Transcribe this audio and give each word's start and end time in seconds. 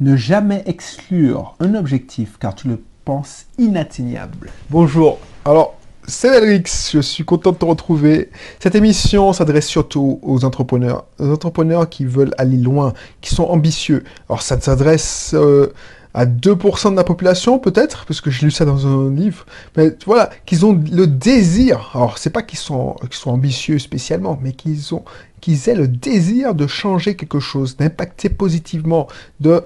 Ne 0.00 0.14
jamais 0.16 0.62
exclure 0.66 1.56
un 1.58 1.74
objectif 1.74 2.38
car 2.38 2.54
tu 2.54 2.68
le 2.68 2.80
penses 3.04 3.46
inatteignable. 3.58 4.48
Bonjour. 4.70 5.18
Alors, 5.44 5.76
c'est 6.06 6.28
Elrix, 6.28 6.90
je 6.92 7.00
suis 7.00 7.24
content 7.24 7.50
de 7.50 7.56
te 7.56 7.64
retrouver. 7.64 8.30
Cette 8.60 8.76
émission 8.76 9.32
s'adresse 9.32 9.66
surtout 9.66 10.20
aux 10.22 10.44
entrepreneurs, 10.44 11.04
aux 11.18 11.32
entrepreneurs 11.32 11.88
qui 11.88 12.04
veulent 12.04 12.32
aller 12.38 12.58
loin, 12.58 12.92
qui 13.20 13.34
sont 13.34 13.46
ambitieux. 13.46 14.04
Alors 14.28 14.42
ça 14.42 14.60
s'adresse 14.60 15.32
euh, 15.34 15.72
à 16.14 16.26
2% 16.26 16.92
de 16.92 16.96
la 16.96 17.02
population 17.02 17.58
peut-être, 17.58 18.04
parce 18.06 18.20
que 18.20 18.30
j'ai 18.30 18.46
lu 18.46 18.52
ça 18.52 18.64
dans 18.64 18.86
un 18.86 19.10
livre, 19.12 19.46
mais 19.76 19.90
voilà, 20.06 20.30
qu'ils 20.46 20.64
ont 20.64 20.80
le 20.92 21.08
désir, 21.08 21.90
alors 21.94 22.18
c'est 22.18 22.30
pas 22.30 22.42
qu'ils 22.42 22.58
sont, 22.58 22.94
sont 23.10 23.30
ambitieux 23.30 23.78
spécialement, 23.78 24.38
mais 24.40 24.52
qu'ils 24.52 24.94
ont, 24.94 25.04
qu'ils 25.40 25.68
aient 25.68 25.74
le 25.74 25.88
désir 25.88 26.54
de 26.54 26.66
changer 26.66 27.16
quelque 27.16 27.40
chose, 27.40 27.76
d'impacter 27.76 28.28
positivement, 28.28 29.08
de, 29.40 29.62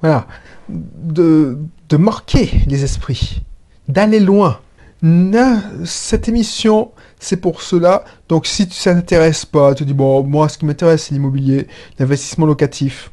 voilà, 0.00 0.26
de, 0.68 1.58
marquer 1.98 2.50
les 2.66 2.84
esprits, 2.84 3.42
d'aller 3.88 4.20
loin 4.20 4.60
cette 5.84 6.28
émission, 6.28 6.90
c'est 7.20 7.36
pour 7.36 7.62
cela. 7.62 8.04
Donc, 8.28 8.46
si 8.46 8.68
ça 8.70 8.94
t'intéresse 8.94 9.44
pas, 9.46 9.74
tu 9.74 9.84
dis, 9.84 9.94
bon, 9.94 10.24
moi, 10.24 10.48
ce 10.48 10.58
qui 10.58 10.66
m'intéresse, 10.66 11.04
c'est 11.04 11.14
l'immobilier, 11.14 11.68
l'investissement 11.98 12.46
locatif. 12.46 13.12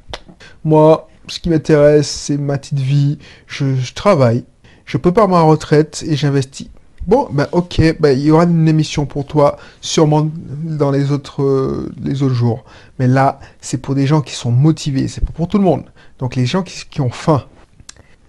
Moi, 0.63 1.07
ce 1.27 1.39
qui 1.39 1.49
m'intéresse, 1.49 2.09
c'est 2.09 2.37
ma 2.37 2.57
petite 2.57 2.79
vie. 2.79 3.19
Je, 3.47 3.93
travaille, 3.93 4.45
je 4.85 4.97
prépare 4.97 5.27
ma 5.27 5.41
retraite 5.41 6.03
et 6.07 6.15
j'investis. 6.15 6.69
Bon, 7.05 7.27
ben 7.31 7.47
ok, 7.51 7.99
ben, 7.99 8.17
il 8.17 8.25
y 8.25 8.31
aura 8.31 8.45
une 8.45 8.67
émission 8.67 9.05
pour 9.05 9.27
toi, 9.27 9.57
sûrement 9.79 10.27
dans 10.33 10.89
les 10.89 11.11
autres, 11.11 11.43
euh, 11.43 11.93
les 12.01 12.23
autres 12.23 12.33
jours. 12.33 12.65
Mais 12.97 13.05
là, 13.05 13.39
c'est 13.61 13.77
pour 13.77 13.93
des 13.93 14.07
gens 14.07 14.21
qui 14.21 14.33
sont 14.33 14.49
motivés, 14.49 15.07
c'est 15.07 15.23
pour 15.23 15.47
tout 15.47 15.59
le 15.59 15.63
monde. 15.63 15.83
Donc 16.19 16.35
les 16.35 16.45
gens 16.45 16.63
qui, 16.63 17.01
ont 17.01 17.09
faim. 17.09 17.45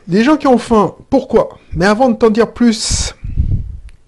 Les 0.08 0.24
gens 0.24 0.36
qui 0.36 0.46
ont 0.46 0.58
faim, 0.58 0.94
pourquoi? 1.10 1.58
Mais 1.72 1.86
avant 1.86 2.08
de 2.08 2.16
t'en 2.16 2.30
dire 2.30 2.52
plus, 2.52 3.14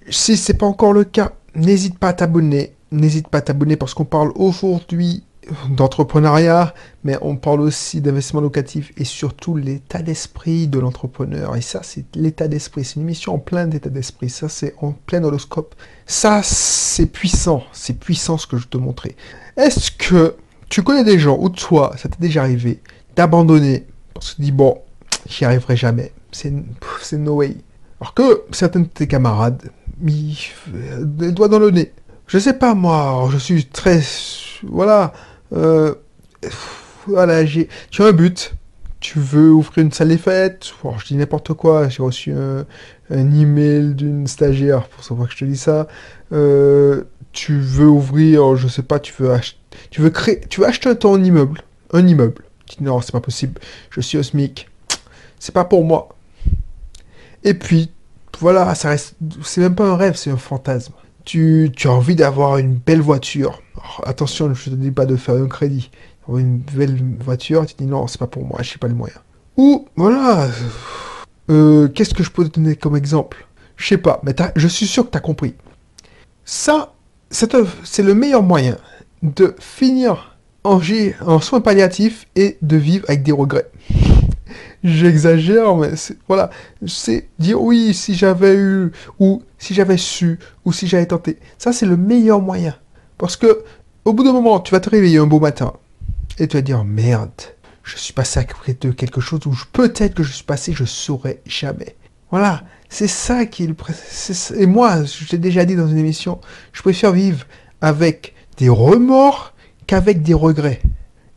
si 0.08 0.36
c'est 0.36 0.54
pas 0.54 0.66
encore 0.66 0.92
le 0.92 1.04
cas, 1.04 1.32
n'hésite 1.54 1.98
pas 1.98 2.08
à 2.08 2.12
t'abonner. 2.12 2.74
N'hésite 2.90 3.28
pas 3.28 3.38
à 3.38 3.42
t'abonner 3.42 3.76
parce 3.76 3.94
qu'on 3.94 4.04
parle 4.04 4.32
aujourd'hui 4.34 5.24
d'entrepreneuriat, 5.70 6.74
mais 7.04 7.16
on 7.22 7.36
parle 7.36 7.60
aussi 7.60 8.00
d'investissement 8.00 8.40
locatif 8.40 8.92
et 8.96 9.04
surtout 9.04 9.56
l'état 9.56 10.02
d'esprit 10.02 10.68
de 10.68 10.78
l'entrepreneur. 10.78 11.56
Et 11.56 11.60
ça, 11.60 11.80
c'est 11.82 12.04
l'état 12.16 12.48
d'esprit. 12.48 12.84
C'est 12.84 12.96
une 12.96 13.02
émission 13.02 13.34
en 13.34 13.38
plein 13.38 13.66
d'état 13.66 13.90
d'esprit. 13.90 14.28
Ça, 14.28 14.48
c'est 14.48 14.74
en 14.80 14.92
plein 14.92 15.22
horoscope. 15.24 15.74
Ça, 16.06 16.42
c'est 16.42 17.06
puissant. 17.06 17.62
C'est 17.72 17.98
puissant 17.98 18.38
ce 18.38 18.46
que 18.46 18.58
je 18.58 18.68
te 18.68 18.76
montrais. 18.76 19.16
Est-ce 19.56 19.90
que 19.90 20.34
tu 20.68 20.82
connais 20.82 21.04
des 21.04 21.18
gens 21.18 21.38
ou 21.38 21.48
toi, 21.48 21.94
ça 21.96 22.08
t'est 22.08 22.20
déjà 22.20 22.42
arrivé 22.42 22.80
d'abandonner 23.19 23.84
parce 24.14 24.30
que 24.30 24.36
tu 24.36 24.42
dis, 24.42 24.52
bon, 24.52 24.78
j'y 25.28 25.44
arriverai 25.44 25.77
jamais. 25.77 26.12
C'est 26.30 26.52
no 27.19 27.34
way. 27.34 27.56
Alors 28.00 28.14
que 28.14 28.44
certains 28.52 28.80
de 28.80 28.86
tes 28.86 29.08
camarades 29.08 29.70
mis 30.00 30.50
des 31.00 31.33
doigts 31.33 31.48
dans 31.48 31.58
le 31.58 31.70
nez. 31.70 31.92
Je 32.28 32.38
sais 32.38 32.52
pas 32.52 32.75
moi, 32.75 33.28
je 33.33 33.38
suis 33.38 33.66
très... 33.66 34.00
Voilà. 34.62 35.12
Euh, 35.52 35.94
voilà, 37.06 37.44
j'ai... 37.44 37.69
Tu 37.91 38.02
as 38.02 38.06
un 38.06 38.12
but. 38.12 38.55
Tu 39.00 39.19
veux 39.19 39.50
ouvrir 39.50 39.84
une 39.84 39.92
salle 39.92 40.08
des 40.08 40.19
fêtes? 40.19 40.72
je 40.98 41.06
dis 41.06 41.16
n'importe 41.16 41.55
quoi. 41.55 41.88
J'ai 41.88 42.03
reçu 42.03 42.32
un, 42.32 42.66
email 43.10 43.94
d'une 43.94 44.28
stagiaire 44.28 44.86
pour 44.88 45.03
savoir 45.03 45.27
que 45.27 45.34
je 45.34 45.38
te 45.41 45.44
dis 45.44 45.56
ça. 45.56 45.88
Euh, 46.32 47.03
tu 47.32 47.58
veux 47.58 47.88
ouvrir, 47.88 48.55
je 48.55 48.69
sais 48.69 48.82
pas, 48.82 49.00
tu 49.00 49.12
veux 49.19 49.32
acheter... 49.32 49.58
Tu 49.91 50.03
veux 50.03 50.10
créer... 50.10 50.41
Tu 50.48 50.60
veux 50.60 50.66
acheter 50.66 50.94
ton 50.97 51.22
immeuble. 51.22 51.62
Un 51.92 52.06
immeuble. 52.06 52.44
Tu 52.69 52.77
dis 52.77 52.84
non, 52.84 53.00
c'est 53.00 53.12
pas 53.12 53.20
possible. 53.20 53.61
Je 53.91 54.00
suis 54.00 54.19
au 54.19 54.22
SMIC. 54.22 54.69
C'est 55.38 55.55
pas 55.55 55.64
pour 55.64 55.84
moi. 55.84 56.08
Et 57.44 57.55
puis, 57.55 57.91
voilà, 58.41 58.75
ça 58.75 58.91
reste, 58.91 59.14
c'est 59.42 59.60
même 59.60 59.75
pas 59.75 59.86
un 59.86 59.97
rêve, 59.97 60.16
c'est 60.16 60.30
un 60.30 60.36
fantasme. 60.36 60.92
Tu, 61.25 61.70
tu 61.77 61.88
as 61.88 61.92
envie 61.92 62.16
d'avoir 62.16 62.59
une 62.59 62.75
belle 62.75 63.00
voiture. 63.00 63.62
attention, 64.04 64.53
je 64.54 64.70
te 64.70 64.75
dis 64.75 64.91
pas 64.91 65.06
de 65.06 65.16
faire 65.16 65.34
un 65.34 65.47
crédit. 65.47 65.91
une 66.28 66.59
belle 66.59 66.98
voiture, 67.20 67.66
tu 67.66 67.75
dis 67.75 67.87
non, 67.87 68.06
c'est 68.06 68.19
pas 68.19 68.26
pour 68.26 68.44
moi, 68.44 68.60
je 68.62 68.71
sais 68.71 68.78
pas 68.78 68.88
les 68.88 68.94
moyens. 68.94 69.21
Ou, 69.56 69.87
voilà, 69.97 70.48
euh, 71.50 71.88
qu'est-ce 71.88 72.15
que 72.15 72.22
je 72.22 72.31
peux 72.31 72.48
te 72.48 72.59
donner 72.59 72.76
comme 72.76 72.97
exemple? 72.97 73.47
Je 73.76 73.87
sais 73.87 73.98
pas, 73.98 74.21
mais 74.25 74.34
je 74.56 74.69
suis 74.69 74.87
sûr 74.87 75.06
que 75.06 75.10
tu 75.10 75.19
as 75.19 75.21
compris. 75.21 75.54
Ça, 76.44 76.94
c'est 77.31 78.03
le 78.03 78.15
meilleur 78.15 78.42
moyen 78.42 78.76
de 79.22 79.54
finir 79.59 80.38
en, 80.68 81.40
soins 81.40 81.60
palliatifs 81.60 82.26
et 82.36 82.58
de 82.62 82.76
vivre 82.76 83.04
avec 83.08 83.22
des 83.22 83.32
regrets. 83.32 83.70
J'exagère, 84.84 85.74
mais 85.76 85.90
voilà, 86.28 86.50
c'est 86.86 87.28
dire 87.38 87.60
oui, 87.60 87.94
si 87.94 88.14
j'avais 88.14 88.54
eu, 88.54 88.92
ou 89.18 89.42
si 89.58 89.74
j'avais 89.74 89.96
su, 89.96 90.38
ou 90.64 90.72
si 90.72 90.86
j'avais 90.86 91.06
tenté. 91.06 91.38
Ça, 91.58 91.72
c'est 91.72 91.86
le 91.86 91.96
meilleur 91.96 92.40
moyen. 92.40 92.76
Parce 93.16 93.36
que, 93.36 93.64
au 94.04 94.12
bout 94.12 94.22
d'un 94.22 94.32
moment, 94.32 94.60
tu 94.60 94.70
vas 94.70 94.80
te 94.80 94.88
réveiller 94.88 95.18
un 95.18 95.26
beau 95.26 95.40
matin, 95.40 95.72
et 96.38 96.46
tu 96.46 96.56
vas 96.56 96.62
dire, 96.62 96.84
merde, 96.84 97.30
je 97.82 97.96
suis 97.96 98.12
passé 98.12 98.38
à 98.38 98.44
côté 98.44 98.74
de 98.74 98.92
quelque 98.92 99.20
chose, 99.20 99.40
ou 99.46 99.54
peut-être 99.72 100.14
que 100.14 100.22
je 100.22 100.32
suis 100.32 100.44
passé, 100.44 100.72
je 100.72 100.84
saurais 100.84 101.40
jamais. 101.44 101.96
Voilà, 102.30 102.62
c'est 102.88 103.08
ça 103.08 103.46
qui 103.46 103.64
est 103.64 103.66
le... 103.66 103.76
Et 104.56 104.66
moi, 104.66 105.02
je 105.04 105.26
t'ai 105.26 105.38
déjà 105.38 105.64
dit 105.64 105.74
dans 105.74 105.88
une 105.88 105.98
émission, 105.98 106.40
je 106.72 106.82
préfère 106.82 107.12
vivre 107.12 107.46
avec 107.80 108.34
des 108.58 108.68
remords 108.68 109.54
qu'avec 109.88 110.22
des 110.22 110.34
regrets. 110.34 110.81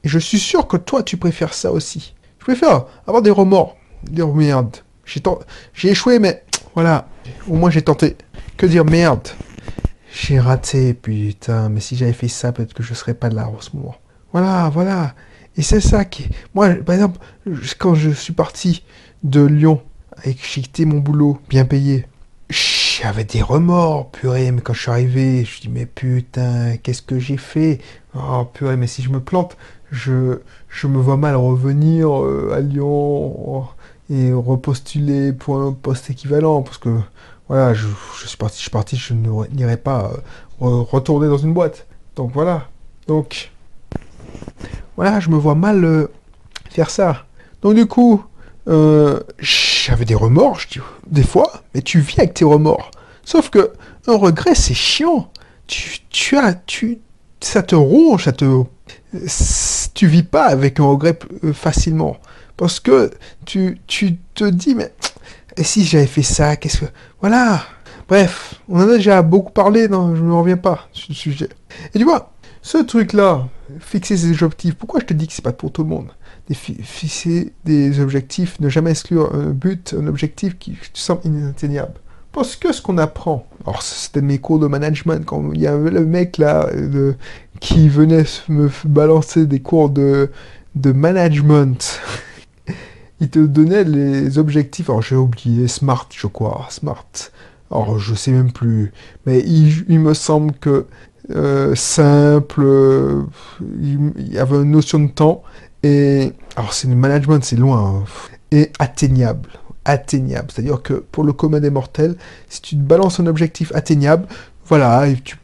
Et 0.03 0.09
je 0.09 0.19
suis 0.19 0.37
sûr 0.37 0.67
que 0.67 0.77
toi, 0.77 1.01
tu 1.01 1.17
préfères 1.17 1.55
ça 1.55 1.71
aussi. 1.71 2.13
Je 2.37 2.43
préfère 2.43 2.85
avoir 3.07 3.23
des 3.23 3.31
remords. 3.31 3.77
Dire 4.03 4.27
merde. 4.27 4.77
J'ai 5.73 5.89
échoué, 5.89 6.19
mais 6.19 6.43
voilà. 6.75 7.07
Au 7.47 7.55
moins 7.55 7.71
j'ai 7.71 7.81
tenté. 7.81 8.17
Que 8.57 8.67
dire 8.67 8.85
merde? 8.85 9.27
J'ai 10.13 10.39
raté, 10.39 10.93
putain. 10.93 11.69
Mais 11.69 11.79
si 11.79 11.95
j'avais 11.95 12.13
fait 12.13 12.27
ça, 12.27 12.51
peut-être 12.51 12.73
que 12.73 12.83
je 12.83 12.93
serais 12.93 13.13
pas 13.13 13.29
là 13.29 13.47
en 13.47 13.61
ce 13.61 13.69
moment. 13.75 13.95
Voilà, 14.33 14.69
voilà. 14.69 15.15
Et 15.55 15.61
c'est 15.61 15.81
ça 15.81 16.05
qui. 16.05 16.29
Moi, 16.53 16.75
par 16.75 16.95
exemple, 16.95 17.19
quand 17.77 17.95
je 17.95 18.09
suis 18.09 18.33
parti 18.33 18.83
de 19.23 19.41
Lyon 19.41 19.81
et 20.25 20.33
que 20.33 20.83
mon 20.83 20.99
boulot 20.99 21.39
bien 21.49 21.65
payé, 21.65 22.05
j'avais 23.01 23.23
des 23.23 23.41
remords, 23.41 24.11
purée. 24.11 24.51
Mais 24.51 24.61
quand 24.61 24.73
je 24.73 24.81
suis 24.81 24.91
arrivé, 24.91 25.43
je 25.43 25.61
dis, 25.61 25.69
mais 25.69 25.85
putain, 25.85 26.77
qu'est-ce 26.77 27.01
que 27.01 27.19
j'ai 27.19 27.37
fait? 27.37 27.79
Oh, 28.15 28.45
purée, 28.53 28.77
mais 28.77 28.87
si 28.87 29.01
je 29.01 29.09
me 29.09 29.19
plante, 29.19 29.57
je, 29.91 30.39
je 30.69 30.87
me 30.87 30.97
vois 30.99 31.17
mal 31.17 31.35
revenir 31.35 32.23
euh, 32.23 32.53
à 32.55 32.59
Lyon 32.59 33.67
et 34.09 34.31
repostuler 34.33 35.33
pour 35.33 35.61
un 35.61 35.71
poste 35.71 36.09
équivalent 36.09 36.61
parce 36.61 36.77
que 36.77 36.89
voilà, 37.47 37.73
je, 37.73 37.87
suis 38.25 38.37
parti, 38.37 38.57
je 38.57 38.61
suis 38.61 38.69
parti, 38.69 38.97
je 38.97 39.13
n'irai 39.13 39.77
pas 39.77 40.11
euh, 40.61 40.81
retourner 40.81 41.27
dans 41.27 41.37
une 41.37 41.53
boîte. 41.53 41.87
Donc 42.15 42.31
voilà. 42.33 42.67
Donc 43.07 43.51
voilà, 44.95 45.19
je 45.19 45.29
me 45.29 45.37
vois 45.37 45.55
mal 45.55 45.83
euh, 45.83 46.07
faire 46.69 46.89
ça. 46.89 47.25
Donc 47.61 47.75
du 47.75 47.85
coup, 47.85 48.23
j'avais 49.85 50.05
des 50.05 50.15
remords, 50.15 50.59
je 50.59 50.67
dis, 50.67 50.79
des 51.07 51.23
fois, 51.23 51.63
mais 51.73 51.81
tu 51.81 51.99
vis 51.99 52.19
avec 52.19 52.33
tes 52.33 52.45
remords. 52.45 52.91
Sauf 53.23 53.49
que 53.49 53.71
un 54.07 54.15
regret, 54.15 54.55
c'est 54.55 54.73
chiant. 54.73 55.31
Tu, 55.67 55.99
tu 56.09 56.37
as, 56.37 56.53
tu, 56.53 56.99
ça 57.39 57.63
te 57.63 57.75
ronge, 57.75 58.25
ça 58.25 58.31
te 58.31 58.45
tu 59.93 60.07
vis 60.07 60.23
pas 60.23 60.45
avec 60.45 60.79
un 60.79 60.85
regret 60.85 61.17
euh, 61.43 61.53
facilement. 61.53 62.17
Parce 62.57 62.79
que 62.79 63.11
tu, 63.45 63.79
tu 63.87 64.17
te 64.35 64.45
dis, 64.45 64.75
mais 64.75 64.93
et 65.57 65.63
si 65.63 65.83
j'avais 65.85 66.07
fait 66.07 66.23
ça, 66.23 66.55
qu'est-ce 66.55 66.81
que... 66.81 66.85
Voilà. 67.19 67.63
Bref, 68.07 68.55
on 68.67 68.81
en 68.81 68.89
a 68.89 68.97
déjà 68.97 69.21
beaucoup 69.21 69.51
parlé, 69.51 69.87
non, 69.87 70.15
je 70.15 70.21
ne 70.21 70.31
reviens 70.33 70.57
pas 70.57 70.87
sur 70.91 71.07
le 71.09 71.15
sujet. 71.15 71.49
Et 71.93 71.99
tu 71.99 72.03
vois, 72.03 72.33
ce 72.61 72.77
truc-là, 72.77 73.47
fixer 73.79 74.17
ses 74.17 74.31
objectifs, 74.31 74.75
pourquoi 74.75 74.99
je 74.99 75.05
te 75.05 75.13
dis 75.13 75.27
que 75.27 75.33
c'est 75.33 75.41
pas 75.41 75.53
pour 75.53 75.71
tout 75.71 75.83
le 75.83 75.89
monde? 75.89 76.09
Fixer 76.53 77.53
des 77.65 77.99
objectifs, 77.99 78.59
ne 78.59 78.69
jamais 78.69 78.91
exclure 78.91 79.33
un 79.33 79.51
but, 79.51 79.95
un 79.97 80.07
objectif 80.07 80.57
qui 80.57 80.77
semble 80.93 81.21
inatteignable. 81.25 81.93
Parce 82.31 82.55
que 82.55 82.71
ce 82.71 82.81
qu'on 82.81 82.97
apprend, 82.97 83.45
alors 83.65 83.81
c'était 83.81 84.21
mes 84.21 84.37
cours 84.37 84.59
de 84.59 84.67
management, 84.67 85.25
quand 85.25 85.51
il 85.53 85.61
y 85.61 85.67
avait 85.67 85.91
le 85.91 86.05
mec 86.05 86.37
là 86.37 86.69
de, 86.73 87.15
qui 87.59 87.89
venait 87.89 88.23
me 88.47 88.69
balancer 88.85 89.45
des 89.45 89.59
cours 89.59 89.89
de, 89.89 90.31
de 90.75 90.91
management, 90.93 91.99
il 93.19 93.29
te 93.29 93.39
donnait 93.39 93.83
les 93.83 94.37
objectifs, 94.37 94.89
alors 94.89 95.01
j'ai 95.01 95.17
oublié, 95.17 95.67
SMART 95.67 96.07
je 96.11 96.27
crois, 96.27 96.67
SMART, 96.69 97.05
alors 97.69 97.99
je 97.99 98.15
sais 98.15 98.31
même 98.31 98.53
plus, 98.53 98.93
mais 99.25 99.39
il, 99.39 99.99
me 99.99 100.13
semble 100.13 100.53
que 100.53 100.85
euh, 101.31 101.75
simple, 101.75 102.65
il 103.81 104.33
y 104.33 104.37
avait 104.37 104.55
une 104.55 104.71
notion 104.71 104.99
de 104.99 105.09
temps, 105.09 105.43
et 105.83 106.33
alors 106.55 106.73
c'est 106.73 106.87
le 106.87 106.95
management, 106.95 107.43
c'est 107.43 107.55
loin, 107.55 108.03
hein, 108.03 108.03
et 108.51 108.71
atteignable 108.79 109.49
atteignable. 109.85 110.51
C'est-à-dire 110.51 110.81
que 110.81 110.93
pour 110.93 111.23
le 111.23 111.33
commun 111.33 111.59
des 111.59 111.69
mortels, 111.69 112.15
si 112.49 112.61
tu 112.61 112.75
te 112.75 112.81
balances 112.81 113.19
un 113.19 113.27
objectif 113.27 113.71
atteignable, 113.75 114.27
voilà, 114.67 115.07
et 115.07 115.15
tu, 115.15 115.35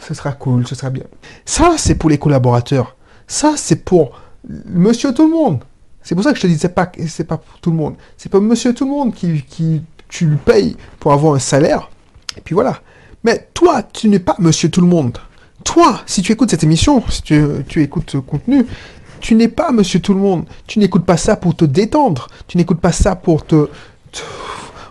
ce 0.00 0.14
sera 0.14 0.32
cool, 0.32 0.66
ce 0.66 0.74
sera 0.74 0.90
bien. 0.90 1.04
Ça, 1.44 1.74
c'est 1.78 1.96
pour 1.96 2.10
les 2.10 2.18
collaborateurs. 2.18 2.96
Ça, 3.26 3.54
c'est 3.56 3.84
pour 3.84 4.20
monsieur 4.66 5.12
tout 5.12 5.26
le 5.26 5.32
monde. 5.32 5.64
C'est 6.02 6.14
pour 6.14 6.24
ça 6.24 6.30
que 6.32 6.36
je 6.36 6.42
te 6.42 6.46
dis, 6.46 6.58
c'est 6.58 6.74
pas, 6.74 6.90
c'est 7.06 7.24
pas 7.24 7.38
pour 7.38 7.58
tout 7.60 7.70
le 7.70 7.76
monde. 7.76 7.96
C'est 8.16 8.30
pas 8.30 8.40
monsieur 8.40 8.72
tout 8.72 8.84
le 8.84 8.90
monde 8.90 9.14
qui, 9.14 9.42
qui 9.42 9.82
tu 10.08 10.26
lui 10.26 10.36
payes 10.36 10.76
pour 11.00 11.12
avoir 11.12 11.34
un 11.34 11.38
salaire. 11.38 11.90
Et 12.36 12.40
puis 12.40 12.54
voilà. 12.54 12.80
Mais 13.24 13.48
toi, 13.52 13.82
tu 13.82 14.08
n'es 14.08 14.20
pas 14.20 14.36
monsieur 14.38 14.70
tout 14.70 14.80
le 14.80 14.86
monde. 14.86 15.18
Toi, 15.64 16.00
si 16.06 16.22
tu 16.22 16.32
écoutes 16.32 16.50
cette 16.50 16.62
émission, 16.62 17.02
si 17.10 17.22
tu, 17.22 17.44
tu 17.66 17.82
écoutes 17.82 18.10
ce 18.12 18.18
contenu, 18.18 18.64
tu 19.20 19.34
n'es 19.34 19.48
pas 19.48 19.72
monsieur 19.72 20.00
tout 20.00 20.14
le 20.14 20.20
monde. 20.20 20.44
Tu 20.66 20.78
n'écoutes 20.78 21.04
pas 21.04 21.16
ça 21.16 21.36
pour 21.36 21.54
te 21.54 21.64
détendre. 21.64 22.28
Tu 22.46 22.56
n'écoutes 22.56 22.80
pas 22.80 22.92
ça 22.92 23.16
pour 23.16 23.44
te, 23.44 23.68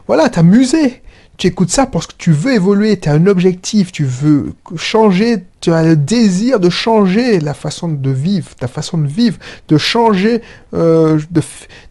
voilà, 0.08 0.30
t'amuser. 0.30 1.02
Tu 1.38 1.48
écoutes 1.48 1.70
ça 1.70 1.86
parce 1.86 2.08
que 2.08 2.16
tu 2.18 2.32
veux 2.32 2.54
évoluer, 2.54 3.00
tu 3.00 3.10
as 3.10 3.14
un 3.14 3.28
objectif, 3.28 3.92
tu 3.92 4.06
veux 4.06 4.54
changer, 4.76 5.44
tu 5.62 5.72
as 5.72 5.84
le 5.84 5.96
désir 5.96 6.60
de 6.60 6.70
changer 6.70 7.40
la 7.40 7.54
façon 7.54 7.90
de 7.90 8.10
vivre, 8.10 8.56
ta 8.56 8.68
façon 8.68 8.98
de 8.98 9.08
vivre, 9.08 9.38
de 9.68 9.78
changer, 9.78 10.42
euh, 10.74 11.20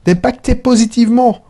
d'impacter 0.05 0.57
positivement 0.57 1.45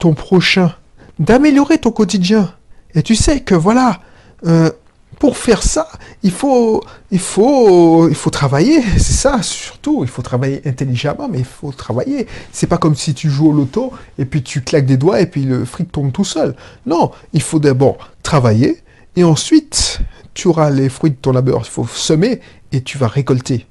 ton 0.00 0.14
prochain, 0.14 0.74
d'améliorer 1.20 1.78
ton 1.78 1.92
quotidien. 1.92 2.52
Et 2.96 3.02
tu 3.02 3.14
sais 3.14 3.40
que 3.40 3.54
voilà, 3.54 4.00
euh, 4.46 4.70
pour 5.18 5.36
faire 5.36 5.62
ça, 5.62 5.88
il 6.22 6.30
faut, 6.30 6.82
il 7.10 7.18
faut, 7.18 8.08
il 8.08 8.14
faut 8.14 8.30
travailler. 8.30 8.82
C'est 8.98 9.14
ça, 9.14 9.42
surtout. 9.42 10.00
Il 10.02 10.08
faut 10.08 10.22
travailler 10.22 10.62
intelligemment, 10.64 11.28
mais 11.28 11.38
il 11.40 11.44
faut 11.44 11.72
travailler. 11.72 12.26
C'est 12.52 12.66
pas 12.68 12.78
comme 12.78 12.94
si 12.94 13.14
tu 13.14 13.28
joues 13.28 13.48
au 13.48 13.52
loto 13.52 13.92
et 14.18 14.24
puis 14.24 14.42
tu 14.42 14.60
claques 14.62 14.86
des 14.86 14.96
doigts 14.96 15.20
et 15.20 15.26
puis 15.26 15.42
le 15.42 15.64
fric 15.64 15.90
tombe 15.90 16.12
tout 16.12 16.24
seul. 16.24 16.54
Non, 16.86 17.10
il 17.32 17.42
faut 17.42 17.58
d'abord 17.58 17.98
travailler 18.22 18.82
et 19.16 19.24
ensuite 19.24 20.00
tu 20.34 20.48
auras 20.48 20.70
les 20.70 20.88
fruits 20.88 21.10
de 21.10 21.16
ton 21.16 21.32
labeur. 21.32 21.62
Il 21.64 21.70
faut 21.70 21.86
semer 21.86 22.40
et 22.70 22.82
tu 22.82 22.96
vas 22.98 23.08
récolter. 23.08 23.66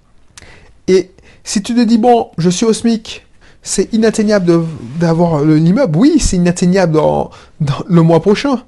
Et 0.87 1.11
si 1.43 1.61
tu 1.61 1.73
te 1.73 1.81
dis 1.81 1.97
bon, 1.97 2.29
je 2.37 2.49
suis 2.49 2.65
au 2.65 2.73
SMIC, 2.73 3.25
c'est 3.61 3.93
inatteignable 3.93 4.63
d'avoir 4.99 5.43
le- 5.43 5.57
l'immeuble. 5.57 5.97
Oui, 5.97 6.19
c'est 6.19 6.37
inatteignable 6.37 6.93
dans, 6.93 7.31
le 7.87 8.01
mois 8.01 8.21
prochain, 8.21 8.63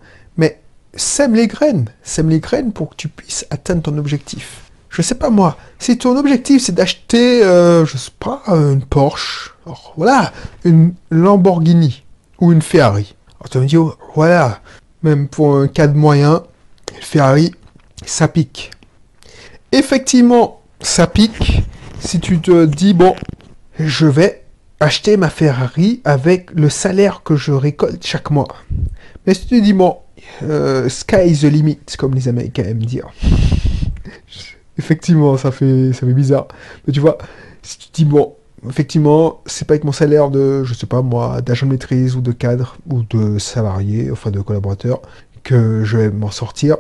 sème 0.95 1.36
les 1.36 1.47
graines, 1.47 1.89
sème 2.03 2.30
les 2.30 2.39
graines 2.39 2.71
pour 2.71 2.89
que 2.89 2.95
tu 2.95 3.07
puisses 3.07 3.45
atteindre 3.50 3.83
ton 3.83 3.97
objectif. 3.97 4.69
Je 4.89 5.01
sais 5.01 5.15
pas 5.15 5.30
moi, 5.30 5.57
si 5.77 5.97
ton 5.97 6.18
objectif 6.18 6.63
c'est 6.63 6.74
d'acheter, 6.74 7.44
euh, 7.44 7.86
je 7.86 7.97
sais 7.97 8.12
pas, 8.19 8.41
une 8.47 8.83
Porsche, 8.83 9.56
voilà, 9.95 10.33
une 10.63 10.94
Lamborghini 11.12 12.03
ou 12.39 12.51
une 12.51 12.62
Ferrari. 12.62 13.15
Alors 13.39 13.50
tu 13.50 13.59
me 13.59 13.65
dire, 13.65 13.81
oh, 13.81 13.95
voilà, 14.15 14.62
même 15.03 15.27
pour 15.27 15.57
un 15.57 15.68
cadre 15.68 15.95
moyen, 15.95 16.44
une 16.95 17.01
Ferrari, 17.01 17.53
ça 18.06 18.27
pique. 18.27 18.71
Effectivement, 19.71 20.62
ça 20.81 21.06
pique 21.06 21.62
si 22.00 22.19
tu 22.19 22.39
te 22.39 22.65
dis, 22.65 22.94
bon, 22.94 23.15
je 23.77 24.07
vais 24.07 24.44
acheter 24.80 25.18
ma 25.18 25.30
Ferrari 25.30 26.01
avec 26.06 26.51
le 26.51 26.69
salaire 26.69 27.21
que 27.24 27.36
je 27.36 27.51
récolte 27.51 28.06
chaque 28.06 28.31
mois. 28.31 28.47
Mais 29.25 29.33
si 29.33 29.45
tu 29.45 29.62
dis, 29.62 29.74
bon, 29.74 29.97
euh, 30.43 30.89
sky 30.89 31.27
is 31.27 31.39
the 31.39 31.51
limit, 31.51 31.79
comme 31.97 32.15
les 32.15 32.27
Américains 32.27 32.63
aiment 32.63 32.85
dire. 32.85 33.07
Effectivement, 34.77 35.37
ça 35.37 35.51
fait, 35.51 35.91
ça 35.93 36.07
fait 36.07 36.13
bizarre. 36.13 36.47
Mais 36.87 36.93
tu 36.93 36.99
vois, 36.99 37.17
si 37.61 37.77
tu 37.77 37.87
dis, 37.93 38.05
bon, 38.05 38.35
effectivement, 38.67 39.41
c'est 39.45 39.67
pas 39.67 39.73
avec 39.73 39.83
mon 39.83 39.91
salaire 39.91 40.29
de, 40.29 40.63
je 40.63 40.73
sais 40.73 40.87
pas 40.87 41.01
moi, 41.01 41.41
d'agent 41.41 41.65
de 41.65 41.71
maîtrise 41.71 42.15
ou 42.15 42.21
de 42.21 42.31
cadre 42.31 42.77
ou 42.89 43.03
de 43.03 43.37
salarié, 43.39 44.09
enfin 44.11 44.31
de 44.31 44.39
collaborateur, 44.39 45.01
que 45.43 45.83
je 45.83 45.97
vais 45.97 46.09
m'en 46.09 46.31
sortir, 46.31 46.77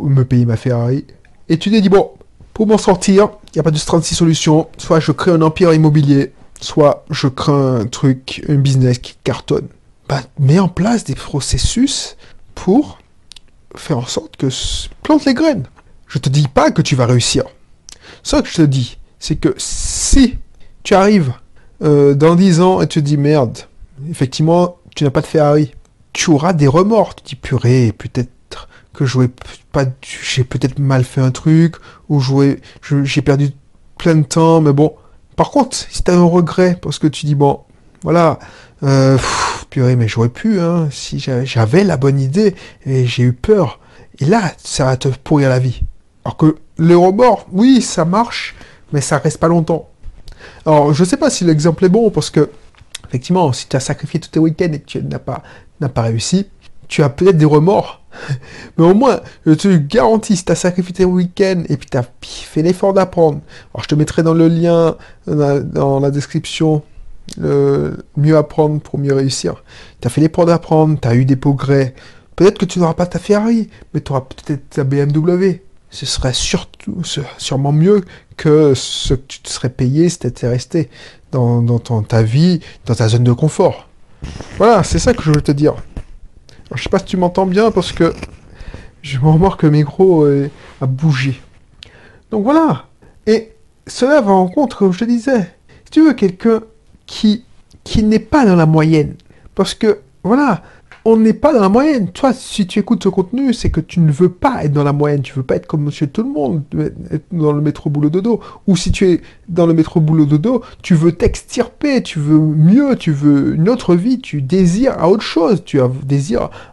me 0.00 0.24
payer 0.24 0.46
ma 0.46 0.56
Ferrari. 0.56 1.04
Et 1.48 1.58
tu 1.58 1.70
te 1.70 1.76
dis, 1.76 1.88
bon, 1.88 2.10
pour 2.54 2.66
m'en 2.66 2.78
sortir, 2.78 3.30
il 3.48 3.56
n'y 3.56 3.60
a 3.60 3.62
pas 3.62 3.70
de 3.70 3.78
36 3.78 4.14
solutions. 4.14 4.68
Soit 4.78 5.00
je 5.00 5.12
crée 5.12 5.30
un 5.30 5.42
empire 5.42 5.72
immobilier, 5.74 6.32
soit 6.60 7.04
je 7.10 7.28
crée 7.28 7.52
un 7.52 7.86
truc, 7.86 8.42
un 8.48 8.56
business 8.56 8.98
qui 8.98 9.16
cartonne. 9.22 9.68
Bah, 10.08 10.22
mets 10.38 10.58
en 10.58 10.68
place 10.68 11.04
des 11.04 11.14
processus 11.14 12.16
pour 12.56 12.98
faire 13.76 13.98
en 13.98 14.06
sorte 14.06 14.36
que 14.36 14.48
plante 15.04 15.24
les 15.24 15.34
graines. 15.34 15.66
Je 16.08 16.18
te 16.18 16.28
dis 16.28 16.48
pas 16.48 16.72
que 16.72 16.82
tu 16.82 16.96
vas 16.96 17.06
réussir. 17.06 17.44
Ce 18.24 18.36
que 18.36 18.48
je 18.48 18.56
te 18.56 18.62
dis, 18.62 18.98
c'est 19.20 19.36
que 19.36 19.54
si 19.56 20.38
tu 20.82 20.94
arrives 20.94 21.32
euh, 21.82 22.14
dans 22.14 22.34
10 22.34 22.60
ans 22.60 22.80
et 22.80 22.88
tu 22.88 23.00
te 23.00 23.04
dis 23.04 23.16
merde, 23.16 23.58
effectivement, 24.10 24.78
tu 24.96 25.04
n'as 25.04 25.10
pas 25.10 25.20
de 25.20 25.26
Ferrari, 25.26 25.72
tu 26.12 26.30
auras 26.30 26.52
des 26.52 26.66
remords. 26.66 27.14
Tu 27.14 27.22
te 27.22 27.28
dis 27.28 27.36
purée, 27.36 27.92
peut-être 27.96 28.68
que 28.92 29.04
j'ai 29.04 30.44
peut-être 30.44 30.78
mal 30.78 31.04
fait 31.04 31.20
un 31.20 31.30
truc, 31.30 31.76
ou 32.08 32.20
j'ai 32.20 33.22
perdu 33.22 33.50
plein 33.98 34.16
de 34.16 34.24
temps, 34.24 34.60
mais 34.60 34.72
bon. 34.72 34.94
Par 35.36 35.50
contre, 35.50 35.76
si 35.76 36.02
tu 36.02 36.10
as 36.10 36.14
un 36.14 36.24
regret, 36.24 36.78
parce 36.80 36.98
que 36.98 37.06
tu 37.06 37.26
dis 37.26 37.34
bon, 37.34 37.60
voilà, 38.06 38.38
euh, 38.84 39.16
pff, 39.16 39.66
purée, 39.68 39.96
mais 39.96 40.06
j'aurais 40.06 40.28
pu, 40.28 40.60
hein, 40.60 40.86
si 40.92 41.18
j'avais 41.18 41.82
la 41.82 41.96
bonne 41.96 42.20
idée, 42.20 42.54
et 42.84 43.04
j'ai 43.04 43.24
eu 43.24 43.32
peur. 43.32 43.80
Et 44.20 44.26
là, 44.26 44.52
ça 44.58 44.84
va 44.84 44.96
te 44.96 45.08
pourrir 45.08 45.48
la 45.48 45.58
vie. 45.58 45.82
Alors 46.24 46.36
que 46.36 46.54
le 46.78 46.96
remords, 46.96 47.48
oui, 47.50 47.82
ça 47.82 48.04
marche, 48.04 48.54
mais 48.92 49.00
ça 49.00 49.18
reste 49.18 49.38
pas 49.38 49.48
longtemps. 49.48 49.88
Alors, 50.64 50.94
je 50.94 51.02
sais 51.02 51.16
pas 51.16 51.30
si 51.30 51.42
l'exemple 51.42 51.84
est 51.84 51.88
bon, 51.88 52.10
parce 52.10 52.30
que, 52.30 52.48
effectivement, 53.08 53.52
si 53.52 53.66
tu 53.66 53.74
as 53.74 53.80
sacrifié 53.80 54.20
tous 54.20 54.28
tes 54.28 54.38
week-ends 54.38 54.72
et 54.72 54.78
que 54.78 54.86
tu 54.86 55.02
n'as 55.02 55.18
pas, 55.18 55.42
pas 55.92 56.02
réussi, 56.02 56.46
tu 56.86 57.02
as 57.02 57.08
peut-être 57.08 57.38
des 57.38 57.44
remords. 57.44 58.02
Mais 58.78 58.84
au 58.84 58.94
moins, 58.94 59.18
je 59.46 59.52
te 59.54 59.76
garantis, 59.76 60.36
si 60.36 60.44
tu 60.44 60.52
as 60.52 60.54
sacrifié 60.54 60.92
tes 60.92 61.04
week-ends 61.04 61.64
et 61.68 61.76
puis 61.76 61.88
tu 61.90 61.98
as 61.98 62.04
fait 62.22 62.62
l'effort 62.62 62.92
d'apprendre, 62.92 63.40
alors 63.74 63.82
je 63.82 63.88
te 63.88 63.96
mettrai 63.96 64.22
dans 64.22 64.34
le 64.34 64.46
lien, 64.46 64.94
dans 65.26 65.98
la 65.98 66.12
description, 66.12 66.84
mieux 67.38 68.36
apprendre 68.36 68.80
pour 68.80 68.98
mieux 68.98 69.14
réussir. 69.14 69.62
Tu 70.00 70.06
as 70.06 70.10
fait 70.10 70.20
l'effort 70.20 70.46
d'apprendre, 70.46 70.98
tu 71.00 71.08
as 71.08 71.14
eu 71.14 71.24
des 71.24 71.36
progrès. 71.36 71.94
Peut-être 72.36 72.58
que 72.58 72.64
tu 72.64 72.78
n'auras 72.78 72.94
pas 72.94 73.06
ta 73.06 73.18
Ferrari, 73.18 73.68
mais 73.92 74.00
tu 74.00 74.12
auras 74.12 74.22
peut-être 74.22 74.68
ta 74.70 74.84
BMW. 74.84 75.62
Ce 75.90 76.04
serait 76.04 76.34
surtout, 76.34 77.02
sûrement 77.38 77.72
mieux 77.72 78.04
que 78.36 78.74
ce 78.74 79.14
que 79.14 79.22
tu 79.28 79.40
te 79.40 79.48
serais 79.48 79.70
payé 79.70 80.08
si 80.08 80.18
tu 80.18 80.26
étais 80.26 80.48
resté 80.48 80.90
dans, 81.32 81.62
dans 81.62 81.78
ta 81.78 82.22
vie, 82.22 82.60
dans 82.84 82.94
ta 82.94 83.08
zone 83.08 83.24
de 83.24 83.32
confort. 83.32 83.88
Voilà, 84.58 84.82
c'est 84.82 84.98
ça 84.98 85.14
que 85.14 85.22
je 85.22 85.30
veux 85.30 85.40
te 85.40 85.52
dire. 85.52 85.72
Alors, 85.72 86.76
je 86.76 86.82
sais 86.82 86.88
pas 86.88 86.98
si 86.98 87.04
tu 87.04 87.16
m'entends 87.16 87.46
bien 87.46 87.70
parce 87.70 87.92
que 87.92 88.12
je 89.02 89.18
me 89.18 89.28
remarque 89.28 89.60
que 89.60 89.66
le 89.66 89.72
micro 89.72 90.24
euh, 90.24 90.50
a 90.80 90.86
bougé. 90.86 91.40
Donc 92.30 92.44
voilà. 92.44 92.86
Et 93.26 93.52
cela 93.86 94.20
va 94.20 94.32
en 94.32 94.48
compte, 94.48 94.74
comme 94.74 94.92
je 94.92 94.98
te 94.98 95.04
disais. 95.04 95.54
Si 95.84 95.90
tu 95.92 96.04
veux 96.04 96.14
quelqu'un 96.14 96.62
qui, 97.06 97.44
qui 97.84 98.02
n'est 98.02 98.18
pas 98.18 98.44
dans 98.44 98.56
la 98.56 98.66
moyenne, 98.66 99.14
parce 99.54 99.74
que 99.74 100.00
voilà, 100.22 100.62
on 101.08 101.16
n'est 101.16 101.34
pas 101.34 101.52
dans 101.52 101.60
la 101.60 101.68
moyenne. 101.68 102.08
Toi, 102.10 102.32
si 102.32 102.66
tu 102.66 102.80
écoutes 102.80 103.04
ce 103.04 103.08
contenu, 103.08 103.54
c'est 103.54 103.70
que 103.70 103.78
tu 103.78 104.00
ne 104.00 104.10
veux 104.10 104.28
pas 104.28 104.64
être 104.64 104.72
dans 104.72 104.82
la 104.82 104.92
moyenne. 104.92 105.22
Tu 105.22 105.34
veux 105.34 105.44
pas 105.44 105.54
être 105.54 105.68
comme 105.68 105.84
monsieur 105.84 106.08
tout 106.08 106.24
le 106.24 106.30
monde, 106.30 106.64
être 107.12 107.26
dans 107.30 107.52
le 107.52 107.60
métro 107.60 107.90
boulot 107.90 108.10
dodo. 108.10 108.40
Ou 108.66 108.76
si 108.76 108.90
tu 108.90 109.08
es 109.08 109.20
dans 109.48 109.66
le 109.66 109.72
métro 109.72 110.00
boulot 110.00 110.24
dodo, 110.24 110.64
tu 110.82 110.96
veux 110.96 111.12
t'extirper, 111.12 112.02
tu 112.02 112.18
veux 112.18 112.40
mieux, 112.40 112.96
tu 112.96 113.12
veux 113.12 113.54
une 113.54 113.68
autre 113.68 113.94
vie, 113.94 114.18
tu 114.18 114.42
désires 114.42 114.98
à 114.98 115.08
autre 115.08 115.22
chose. 115.22 115.62
Tu 115.64 115.80
as 115.80 115.88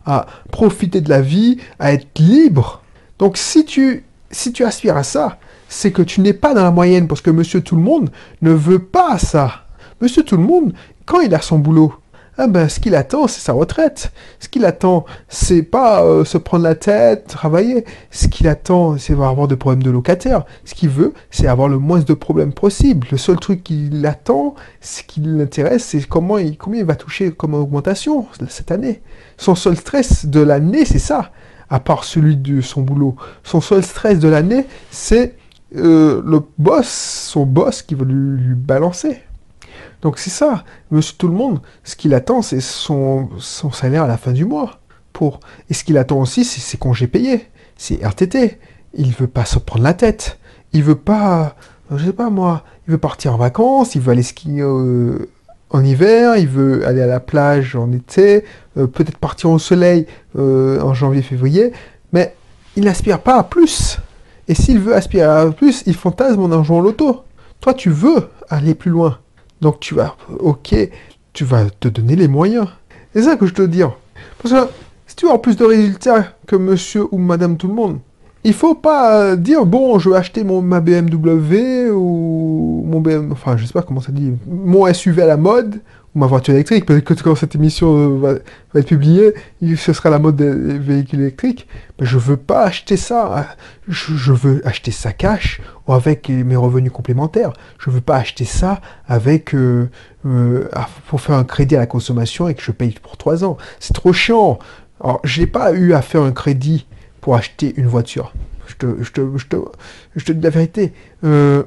à 0.08 0.26
profiter 0.50 1.00
de 1.00 1.10
la 1.10 1.22
vie, 1.22 1.60
à 1.78 1.94
être 1.94 2.18
libre. 2.18 2.82
Donc 3.20 3.38
si 3.38 3.66
tu, 3.66 4.04
si 4.32 4.52
tu 4.52 4.66
aspires 4.66 4.98
à 4.98 5.04
ça, 5.04 5.38
c'est 5.70 5.92
que 5.92 6.02
tu 6.02 6.22
n'es 6.22 6.34
pas 6.34 6.56
dans 6.56 6.64
la 6.64 6.72
moyenne 6.72 7.08
parce 7.08 7.22
que 7.22 7.30
monsieur 7.30 7.62
tout 7.62 7.76
le 7.76 7.84
monde 7.84 8.10
ne 8.42 8.52
veut 8.52 8.80
pas 8.80 9.20
ça. 9.20 9.63
Monsieur 10.04 10.24
tout 10.24 10.36
le 10.36 10.44
monde, 10.44 10.74
quand 11.06 11.22
il 11.22 11.34
a 11.34 11.40
son 11.40 11.60
boulot, 11.60 11.94
ah 12.38 12.48
ben, 12.48 12.68
ce 12.68 12.82
qu'il 12.82 12.94
attend, 12.94 13.28
c'est 13.28 13.40
sa 13.40 13.54
retraite. 13.54 14.12
Ce 14.42 14.50
qu'il 14.50 14.66
attend, 14.66 15.06
c'est 15.30 15.64
pas 15.64 16.04
euh, 16.04 16.26
se 16.26 16.38
prendre 16.38 16.66
la 16.66 16.76
tête, 16.76 17.28
travailler. 17.28 17.86
Ce 18.12 18.28
qu'il 18.28 18.50
attend, 18.50 18.98
c'est 18.98 19.14
avoir 19.14 19.48
de 19.48 19.56
problèmes 19.56 19.82
de 19.82 19.90
locataire. 19.90 20.44
Ce 20.66 20.74
qu'il 20.74 20.90
veut, 20.90 21.14
c'est 21.32 21.48
avoir 21.48 21.70
le 21.70 21.78
moins 21.78 22.02
de 22.02 22.14
problèmes 22.14 22.52
possible. 22.52 23.08
Le 23.12 23.18
seul 23.18 23.38
truc 23.38 23.64
qu'il 23.64 24.06
attend, 24.06 24.56
ce 24.82 25.04
qui 25.04 25.22
l'intéresse, 25.22 25.86
c'est 25.86 26.06
comment 26.06 26.38
il, 26.38 26.58
combien 26.58 26.82
il 26.82 26.86
va 26.86 26.96
toucher 26.96 27.32
comme 27.32 27.54
augmentation 27.54 28.28
cette 28.50 28.72
année. 28.72 29.02
Son 29.38 29.56
seul 29.56 29.78
stress 29.78 30.26
de 30.26 30.42
l'année, 30.42 30.84
c'est 30.84 31.00
ça. 31.00 31.32
À 31.70 31.80
part 31.80 32.04
celui 32.04 32.36
de 32.36 32.60
son 32.60 32.82
boulot. 32.82 33.16
Son 33.46 33.62
seul 33.62 33.86
stress 33.86 34.20
de 34.20 34.28
l'année, 34.28 34.66
c'est 34.92 35.38
euh, 35.78 36.22
le 36.26 36.42
boss, 36.58 36.90
son 36.90 37.46
boss 37.46 37.82
qui 37.84 37.96
veut 37.96 38.04
lui 38.04 38.54
balancer. 38.54 39.22
Donc 40.02 40.20
c'est 40.20 40.30
ça, 40.30 40.64
monsieur 40.92 41.16
tout 41.18 41.28
le 41.28 41.34
monde, 41.34 41.62
ce 41.84 41.96
qu'il 41.96 42.14
attend, 42.14 42.42
c'est 42.42 42.62
son, 42.62 43.30
salaire 43.40 44.04
à 44.04 44.08
la 44.08 44.18
fin 44.18 44.32
du 44.32 44.46
mois. 44.46 44.80
Pour... 45.14 45.40
Et 45.70 45.74
ce 45.74 45.84
qu'il 45.84 45.98
attend 45.98 46.20
aussi, 46.20 46.44
c'est 46.44 46.62
ses 46.62 46.78
congés 46.78 47.08
payés, 47.08 47.48
c'est 47.78 48.04
RTT. 48.04 48.60
Il 48.96 49.14
veut 49.14 49.28
pas 49.28 49.46
se 49.46 49.60
prendre 49.60 49.84
la 49.84 49.94
tête. 49.94 50.40
Il 50.74 50.84
veut 50.84 50.96
pas, 50.96 51.56
je 51.96 52.06
sais 52.06 52.14
pas 52.14 52.30
moi, 52.30 52.64
il 52.88 52.92
veut 52.92 52.98
partir 52.98 53.34
en 53.34 53.38
vacances, 53.38 53.96
il 53.96 54.02
veut 54.02 54.12
aller 54.12 54.24
skier 54.24 54.62
euh, 54.62 55.30
en 55.70 55.84
hiver, 55.84 56.38
il 56.38 56.48
veut 56.48 56.86
aller 56.86 57.02
à 57.02 57.08
la 57.08 57.20
plage 57.20 57.76
en 57.76 57.92
été, 57.92 58.44
euh, 58.78 58.88
peut-être 58.88 59.18
partir 59.18 59.50
au 59.50 59.60
soleil 59.60 60.06
euh, 60.38 60.82
en 60.82 60.94
janvier-février, 60.94 61.74
mais 62.12 62.36
il 62.76 62.86
n'aspire 62.86 63.20
pas 63.20 63.38
à 63.38 63.44
plus. 63.44 64.00
Et 64.48 64.56
s'il 64.56 64.80
veut 64.80 64.96
aspirer 64.96 65.24
à 65.24 65.46
plus, 65.52 65.84
il 65.86 65.96
fantasme 65.96 66.42
en 66.42 66.64
jouant 66.64 66.80
au 66.80 66.82
loto. 66.82 67.24
Toi, 67.62 67.74
tu 67.74 67.90
veux 67.90 68.30
aller 68.50 68.76
plus 68.76 68.92
loin. 68.92 69.20
Donc 69.64 69.80
tu 69.80 69.96
vas, 69.96 70.18
ok, 70.40 70.76
tu 71.32 71.46
vas 71.46 71.70
te 71.80 71.88
donner 71.88 72.18
les 72.18 72.28
moyens. 72.28 72.68
C'est 73.16 73.22
ça 73.22 73.38
que 73.38 73.46
je 73.46 73.54
te 73.54 73.62
dis. 73.62 73.82
Parce 74.42 74.54
que 74.54 74.70
si 75.08 75.16
tu 75.16 75.30
as 75.30 75.38
plus 75.38 75.56
de 75.56 75.64
résultats 75.64 76.34
que 76.46 76.58
monsieur 76.58 77.06
ou 77.12 77.18
madame 77.18 77.56
tout 77.56 77.70
le 77.70 77.74
monde, 77.74 78.00
il 78.44 78.54
faut 78.54 78.76
pas 78.76 79.38
dire 79.38 79.66
bon, 79.66 80.00
je 80.00 80.10
vais 80.10 80.18
acheter 80.18 80.44
mon 80.44 80.62
ma 80.62 80.82
BMW 80.82 81.90
ou 81.92 82.84
mon 82.86 83.00
BMW, 83.00 83.32
enfin 83.32 83.56
je 83.56 83.66
sais 83.66 83.72
pas 83.72 83.84
comment 83.84 84.02
ça 84.02 84.12
dit, 84.12 84.34
mon 84.46 84.94
SUV 84.94 85.22
à 85.22 85.28
la 85.28 85.38
mode 85.38 85.80
ma 86.16 86.28
voiture 86.28 86.54
électrique. 86.54 86.86
Peut-être 86.86 87.04
que 87.04 87.14
quand 87.30 87.36
cette 87.36 87.56
émission 87.56 88.18
va, 88.18 88.34
être 88.76 88.88
publiée, 88.88 89.34
ce 89.76 89.94
sera 89.94 90.10
la 90.10 90.20
mode 90.20 90.36
des 90.36 90.78
véhicules 90.78 91.22
électriques. 91.22 91.68
Mais 92.00 92.06
je 92.06 92.18
veux 92.18 92.38
pas 92.38 92.64
acheter 92.64 92.98
ça. 92.98 93.56
Je, 93.88 94.32
veux 94.32 94.62
acheter 94.68 94.92
ça 94.92 95.12
cash 95.12 95.62
ou 95.88 95.94
avec 95.94 96.30
mes 96.30 96.56
revenus 96.56 96.92
complémentaires. 96.92 97.54
Je 97.80 97.90
veux 97.90 98.02
pas 98.02 98.18
acheter 98.18 98.46
ça 98.46 98.82
avec 99.08 99.54
euh, 99.56 99.90
euh, 100.26 100.68
pour 101.08 101.22
faire 101.22 101.36
un 101.36 101.44
crédit 101.44 101.76
à 101.76 101.80
la 101.80 101.88
consommation 101.88 102.48
et 102.48 102.54
que 102.54 102.62
je 102.62 102.72
paye 102.72 102.96
pour 103.02 103.18
trois 103.18 103.44
ans. 103.44 103.58
C'est 103.80 103.94
trop 103.94 104.14
chiant. 104.14 104.60
Alors, 105.02 105.20
je 105.24 105.42
n'ai 105.42 105.48
pas 105.48 105.74
eu 105.74 105.94
à 105.94 106.02
faire 106.02 106.22
un 106.22 106.32
crédit 106.32 106.86
pour 107.22 107.36
acheter 107.36 107.74
une 107.78 107.88
voiture. 107.88 108.34
Je 108.68 108.76
te, 108.76 109.04
je 109.04 109.12
te, 109.12 109.38
je 109.38 109.46
te, 109.48 109.56
je 110.16 110.26
te 110.26 110.32
dis 110.32 110.42
la 110.42 110.50
vérité. 110.50 110.94
Euh, 111.24 111.64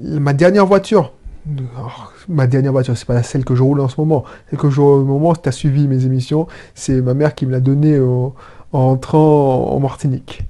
ma 0.00 0.32
dernière 0.32 0.66
voiture, 0.66 1.12
oh, 1.48 1.88
ma 2.28 2.46
dernière 2.46 2.72
voiture, 2.72 2.96
c'est 2.96 3.06
pas 3.06 3.22
celle 3.22 3.44
que 3.44 3.54
je 3.54 3.62
roule 3.62 3.80
en 3.80 3.88
ce 3.88 4.00
moment. 4.00 4.24
Celle 4.50 4.58
que 4.58 4.70
je 4.70 4.80
roule 4.80 5.00
en 5.00 5.02
ce 5.02 5.08
moment, 5.08 5.34
tu 5.34 5.48
as 5.48 5.52
suivi 5.52 5.88
mes 5.88 6.04
émissions, 6.04 6.46
c'est 6.74 7.00
ma 7.00 7.14
mère 7.14 7.34
qui 7.34 7.46
me 7.46 7.52
l'a 7.52 7.60
donnée 7.60 7.98
en 8.00 8.34
entrant 8.72 9.70
en 9.72 9.80
Martinique. 9.80 10.42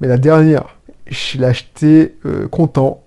Mais 0.00 0.08
la 0.08 0.18
dernière, 0.18 0.76
je 1.06 1.38
l'ai 1.38 1.46
achetée 1.46 2.16
euh, 2.24 2.48
content 2.48 3.02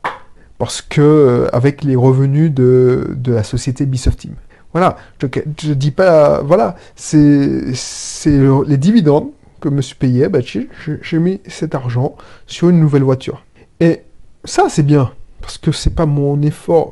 parce 0.58 0.82
que 0.82 1.02
euh, 1.02 1.48
avec 1.54 1.84
les 1.84 1.96
revenus 1.96 2.52
de, 2.52 3.16
de 3.16 3.34
la 3.34 3.44
société 3.44 3.86
Bisoft 3.86 4.20
Team. 4.20 4.36
Voilà, 4.74 4.98
je 5.22 5.28
ne 5.70 5.74
dis 5.76 5.92
pas, 5.92 6.42
voilà, 6.42 6.76
c'est 6.96 7.20
les 7.20 8.78
dividendes 8.78 9.30
que 9.62 9.70
me 9.70 9.82
suis 9.82 9.96
payé, 9.96 10.28
bah, 10.30 10.40
j'ai 10.42 11.20
mis 11.20 11.42
cet 11.48 11.76
argent 11.76 12.16
sur 12.48 12.70
une 12.70 12.80
nouvelle 12.80 13.04
voiture. 13.04 13.46
Et 13.80 14.02
ça, 14.46 14.70
c'est 14.70 14.84
bien, 14.84 15.12
parce 15.42 15.60
que 15.60 15.72
c'est 15.72 15.94
pas 15.94 16.08
mon 16.08 16.42
effort, 16.42 16.92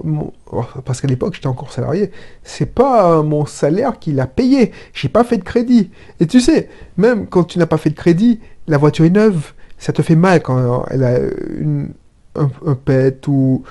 parce 0.85 1.01
qu'à 1.01 1.07
l'époque, 1.07 1.35
j'étais 1.35 1.47
encore 1.47 1.71
salarié, 1.71 2.11
c'est 2.43 2.65
pas 2.65 3.21
mon 3.23 3.45
salaire 3.45 3.99
qui 3.99 4.11
l'a 4.11 4.27
payé, 4.27 4.71
j'ai 4.93 5.09
pas 5.09 5.23
fait 5.23 5.37
de 5.37 5.43
crédit. 5.43 5.91
Et 6.19 6.27
tu 6.27 6.41
sais, 6.41 6.69
même 6.97 7.27
quand 7.27 7.45
tu 7.45 7.59
n'as 7.59 7.65
pas 7.65 7.77
fait 7.77 7.89
de 7.89 7.95
crédit, 7.95 8.39
la 8.67 8.77
voiture 8.77 9.05
est 9.05 9.09
neuve, 9.09 9.53
ça 9.77 9.93
te 9.93 10.01
fait 10.01 10.15
mal 10.15 10.41
quand 10.41 10.85
elle 10.89 11.03
a 11.03 11.17
une, 11.57 11.91
un, 12.35 12.75
pet 12.75 13.27
ou 13.27 13.63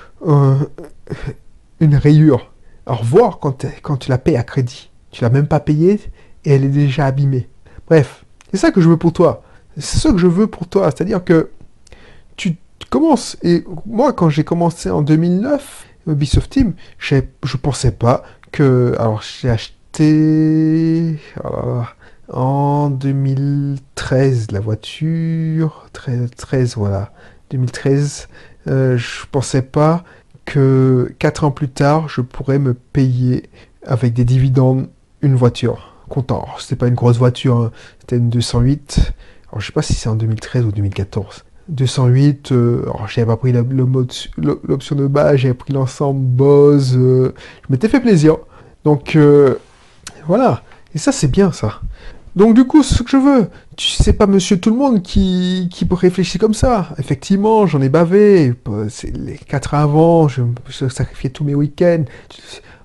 une 1.81 1.95
rayure. 1.95 2.53
Alors 2.87 3.05
voir 3.05 3.39
quand, 3.39 3.67
quand 3.83 3.99
tu 3.99 4.11
la 4.11 4.19
payes 4.19 4.37
à 4.37 4.43
crédit, 4.43 4.91
tu 5.11 5.23
l'as 5.23 5.31
même 5.31 5.47
pas 5.47 5.61
payée 5.61 6.01
et 6.45 6.55
elle 6.55 6.65
est 6.65 6.69
déjà 6.69 7.07
abîmée. 7.07 7.49
Bref, 7.87 8.25
c'est 8.51 8.59
ça 8.59 8.71
que 8.71 8.81
je 8.81 8.89
veux 8.89 8.97
pour 8.97 9.13
toi. 9.13 9.43
C'est 9.77 9.99
ça 9.99 10.13
que 10.13 10.19
je 10.19 10.27
veux 10.27 10.47
pour 10.47 10.67
toi. 10.67 10.91
C'est-à-dire 10.91 11.23
que 11.23 11.51
tu 12.37 12.57
commences. 12.89 13.37
Et 13.43 13.65
moi, 13.87 14.13
quand 14.13 14.29
j'ai 14.29 14.45
commencé 14.45 14.91
en 14.91 15.03
2009, 15.03 15.87
Ubisoft 16.07 16.51
Team, 16.51 16.75
je 16.99 17.17
ne 17.17 17.57
pensais 17.61 17.93
pas 17.93 18.25
que. 18.53 18.95
Alors, 18.99 19.23
j'ai 19.23 19.51
acheté. 19.51 21.19
en 22.33 22.91
2013, 22.91 24.51
la 24.53 24.61
voiture. 24.61 25.89
13, 25.93 26.77
voilà. 26.77 27.13
2013. 27.51 28.29
Euh, 28.69 28.97
je 28.97 29.27
pensais 29.31 29.63
pas 29.63 30.05
que 30.45 31.15
4 31.19 31.45
ans 31.45 31.51
plus 31.51 31.69
tard, 31.69 32.09
je 32.09 32.21
pourrais 32.21 32.59
me 32.59 32.75
payer 32.75 33.49
avec 33.85 34.13
des 34.15 34.25
dividendes 34.25 34.89
une 35.23 35.35
voiture 35.35 35.95
content. 36.09 36.47
C'était 36.59 36.77
pas 36.77 36.89
une 36.89 36.95
grosse 36.95 37.19
voiture, 37.19 37.57
hein. 37.57 37.71
c'était 38.01 38.17
une 38.17 38.31
208. 38.31 39.13
Alors 39.49 39.61
je 39.61 39.67
sais 39.67 39.73
pas 39.73 39.83
si 39.83 39.95
c'est 39.95 40.09
en 40.09 40.17
2013 40.17 40.65
ou 40.65 40.73
2014. 40.73 41.45
208, 41.71 42.53
euh, 42.53 42.85
j'avais 43.09 43.27
pas 43.27 43.37
pris 43.37 43.53
l'option 43.53 44.97
de 44.97 45.07
base, 45.07 45.37
j'avais 45.37 45.55
pris 45.55 45.73
l'ensemble 45.73 46.21
Bose, 46.21 46.97
euh, 46.97 47.33
je 47.67 47.73
m'étais 47.73 47.89
fait 47.89 48.01
plaisir. 48.01 48.37
Donc 48.85 49.17
euh, 49.17 49.57
voilà, 50.27 50.63
et 50.95 50.99
ça 50.99 51.13
c'est 51.13 51.31
bien 51.31 51.53
ça. 51.53 51.81
Donc 52.37 52.55
du 52.55 52.65
coup, 52.65 52.83
ce 52.83 53.03
que 53.03 53.11
je 53.11 53.17
veux, 53.17 53.49
tu 53.77 53.89
sais 53.89 54.13
pas 54.13 54.27
monsieur 54.27 54.59
tout 54.59 54.71
le 54.71 54.77
monde 54.77 55.03
qui, 55.03 55.69
qui 55.73 55.87
réfléchir 55.91 56.41
comme 56.41 56.55
ça. 56.55 56.91
Effectivement, 56.99 57.67
j'en 57.67 57.81
ai 57.81 57.89
bavé. 57.89 58.55
C'est 58.89 59.17
les 59.17 59.37
quatre 59.37 59.75
avant, 59.75 60.29
je, 60.29 60.43
je 60.69 60.89
sacrifiais 60.89 61.31
tous 61.31 61.43
mes 61.43 61.57
week-ends. 61.57 62.05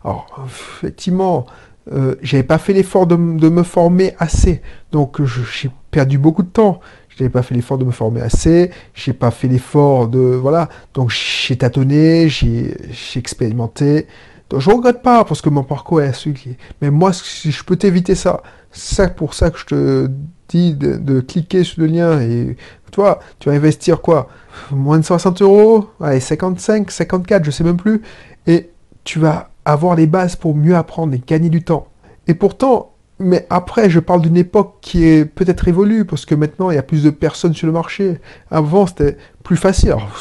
Alors, 0.03 0.27
effectivement, 0.45 1.45
euh, 1.91 2.15
j'avais 2.21 2.43
pas 2.43 2.57
fait 2.57 2.73
l'effort 2.73 3.05
de, 3.05 3.15
me 3.15 3.63
former 3.63 4.15
assez. 4.19 4.61
Donc 4.91 5.23
j'ai 5.23 5.69
perdu 5.91 6.17
beaucoup 6.17 6.43
de 6.43 6.49
temps. 6.49 6.79
Je 7.15 7.23
n'avais 7.23 7.31
pas 7.31 7.43
fait 7.43 7.55
l'effort 7.55 7.77
de 7.77 7.85
me 7.85 7.91
former 7.91 8.21
assez. 8.21 8.71
J'ai 8.93 9.13
pas 9.13 9.31
fait 9.31 9.47
l'effort 9.47 10.07
de 10.07 10.19
voilà. 10.19 10.69
Donc 10.93 11.11
j'ai 11.11 11.57
tâtonné, 11.57 12.27
j'ai 12.27 12.75
expérimenté. 13.15 14.07
Donc 14.49 14.59
je 14.59 14.69
regrette 14.69 15.01
pas 15.01 15.23
parce 15.23 15.41
que 15.41 15.49
mon 15.49 15.63
parcours 15.63 16.01
est 16.01 16.13
celui. 16.13 16.57
Mais 16.81 16.91
moi, 16.91 17.13
si 17.13 17.51
je 17.51 17.63
peux 17.63 17.77
t'éviter 17.77 18.15
ça, 18.15 18.43
c'est 18.71 19.15
pour 19.15 19.33
ça 19.33 19.49
que 19.49 19.57
je 19.57 19.65
te 19.65 20.11
dis 20.49 20.73
de, 20.73 21.19
cliquer 21.21 21.63
sur 21.63 21.81
le 21.81 21.87
lien 21.87 22.19
et 22.21 22.57
toi, 22.91 23.19
tu 23.39 23.49
vas 23.49 23.55
investir 23.55 24.01
quoi? 24.01 24.27
Moins 24.71 24.99
de 24.99 25.03
60 25.05 25.41
euros, 25.41 25.89
allez 25.99 26.19
55, 26.19 26.91
54, 26.91 27.43
je 27.43 27.51
sais 27.51 27.63
même 27.63 27.77
plus, 27.77 28.01
et 28.45 28.69
tu 29.03 29.19
vas 29.19 29.49
avoir 29.65 29.95
les 29.95 30.07
bases 30.07 30.35
pour 30.35 30.55
mieux 30.55 30.75
apprendre 30.75 31.13
et 31.13 31.21
gagner 31.25 31.49
du 31.49 31.63
temps. 31.63 31.87
Et 32.27 32.33
pourtant, 32.35 32.94
mais 33.17 33.47
après, 33.49 33.89
je 33.89 33.99
parle 33.99 34.21
d'une 34.21 34.35
époque 34.35 34.75
qui 34.81 35.05
est 35.05 35.25
peut-être 35.25 35.67
évolue, 35.67 36.03
parce 36.03 36.25
que 36.25 36.35
maintenant, 36.35 36.69
il 36.69 36.75
y 36.75 36.77
a 36.77 36.83
plus 36.83 37.03
de 37.03 37.09
personnes 37.09 37.53
sur 37.53 37.65
le 37.65 37.71
marché. 37.71 38.19
Avant, 38.51 38.87
c'était 38.87 39.17
plus 39.43 39.55
facile. 39.55 39.91
Alors, 39.91 40.11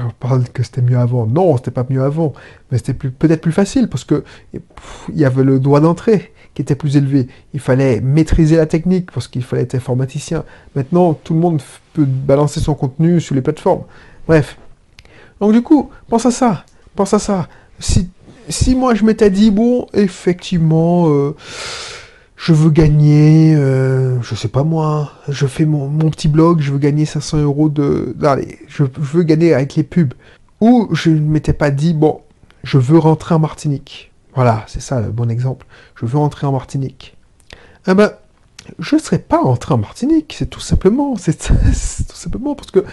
on 0.00 0.10
parle 0.10 0.44
que 0.50 0.62
c'était 0.62 0.82
mieux 0.82 0.98
avant. 0.98 1.26
Non, 1.26 1.56
c'était 1.56 1.70
pas 1.70 1.86
mieux 1.88 2.02
avant. 2.02 2.34
Mais 2.70 2.76
c'était 2.76 2.92
peut-être 2.92 3.40
plus 3.40 3.52
facile, 3.52 3.88
parce 3.88 4.04
que 4.04 4.22
il 4.52 5.18
y 5.18 5.24
avait 5.24 5.44
le 5.44 5.60
droit 5.60 5.80
d'entrée 5.80 6.32
qui 6.54 6.60
était 6.60 6.74
plus 6.74 6.98
élevé. 6.98 7.28
Il 7.54 7.60
fallait 7.60 8.02
maîtriser 8.02 8.56
la 8.56 8.66
technique, 8.66 9.10
parce 9.12 9.28
qu'il 9.28 9.42
fallait 9.42 9.62
être 9.62 9.74
informaticien. 9.74 10.44
Maintenant, 10.76 11.14
tout 11.14 11.32
le 11.32 11.40
monde 11.40 11.62
peut 11.94 12.04
balancer 12.04 12.60
son 12.60 12.74
contenu 12.74 13.20
sur 13.22 13.34
les 13.34 13.40
plateformes. 13.40 13.84
Bref. 14.28 14.58
Donc 15.40 15.52
du 15.52 15.62
coup, 15.62 15.90
pense 16.08 16.26
à 16.26 16.30
ça. 16.30 16.64
Pense 16.94 17.14
à 17.14 17.18
ça. 17.18 17.48
Si 17.78 18.10
si 18.48 18.74
moi 18.74 18.94
je 18.94 19.04
m'étais 19.04 19.30
dit, 19.30 19.50
bon, 19.50 19.86
effectivement, 19.94 21.08
euh, 21.08 21.34
je 22.42 22.52
veux 22.52 22.70
gagner, 22.70 23.54
euh, 23.54 24.20
je 24.20 24.34
sais 24.34 24.48
pas 24.48 24.64
moi, 24.64 25.12
je 25.28 25.46
fais 25.46 25.64
mon, 25.64 25.88
petit 26.10 26.26
blog, 26.26 26.60
je 26.60 26.72
veux 26.72 26.78
gagner 26.78 27.04
500 27.04 27.38
euros 27.38 27.68
de... 27.68 28.16
Allez, 28.20 28.58
je, 28.66 28.82
veux 28.82 29.22
gagner 29.22 29.54
avec 29.54 29.76
les 29.76 29.84
pubs. 29.84 30.12
Ou 30.60 30.88
je 30.90 31.10
ne 31.10 31.20
m'étais 31.20 31.52
pas 31.52 31.70
dit, 31.70 31.94
bon, 31.94 32.20
je 32.64 32.78
veux 32.78 32.98
rentrer 32.98 33.36
en 33.36 33.38
Martinique. 33.38 34.10
Voilà, 34.34 34.64
c'est 34.66 34.82
ça 34.82 35.00
le 35.00 35.10
bon 35.12 35.30
exemple. 35.30 35.68
Je 35.94 36.04
veux 36.04 36.18
rentrer 36.18 36.48
en 36.48 36.50
Martinique. 36.50 37.16
Eh 37.86 37.94
ben, 37.94 38.10
je 38.80 38.96
ne 38.96 39.00
serais 39.00 39.20
pas 39.20 39.40
rentré 39.40 39.74
en 39.74 39.78
Martinique, 39.78 40.34
c'est 40.36 40.50
tout 40.50 40.58
simplement, 40.58 41.14
c'est 41.18 41.38
tout 41.38 42.16
simplement 42.16 42.56
parce 42.56 42.72
que 42.72 42.84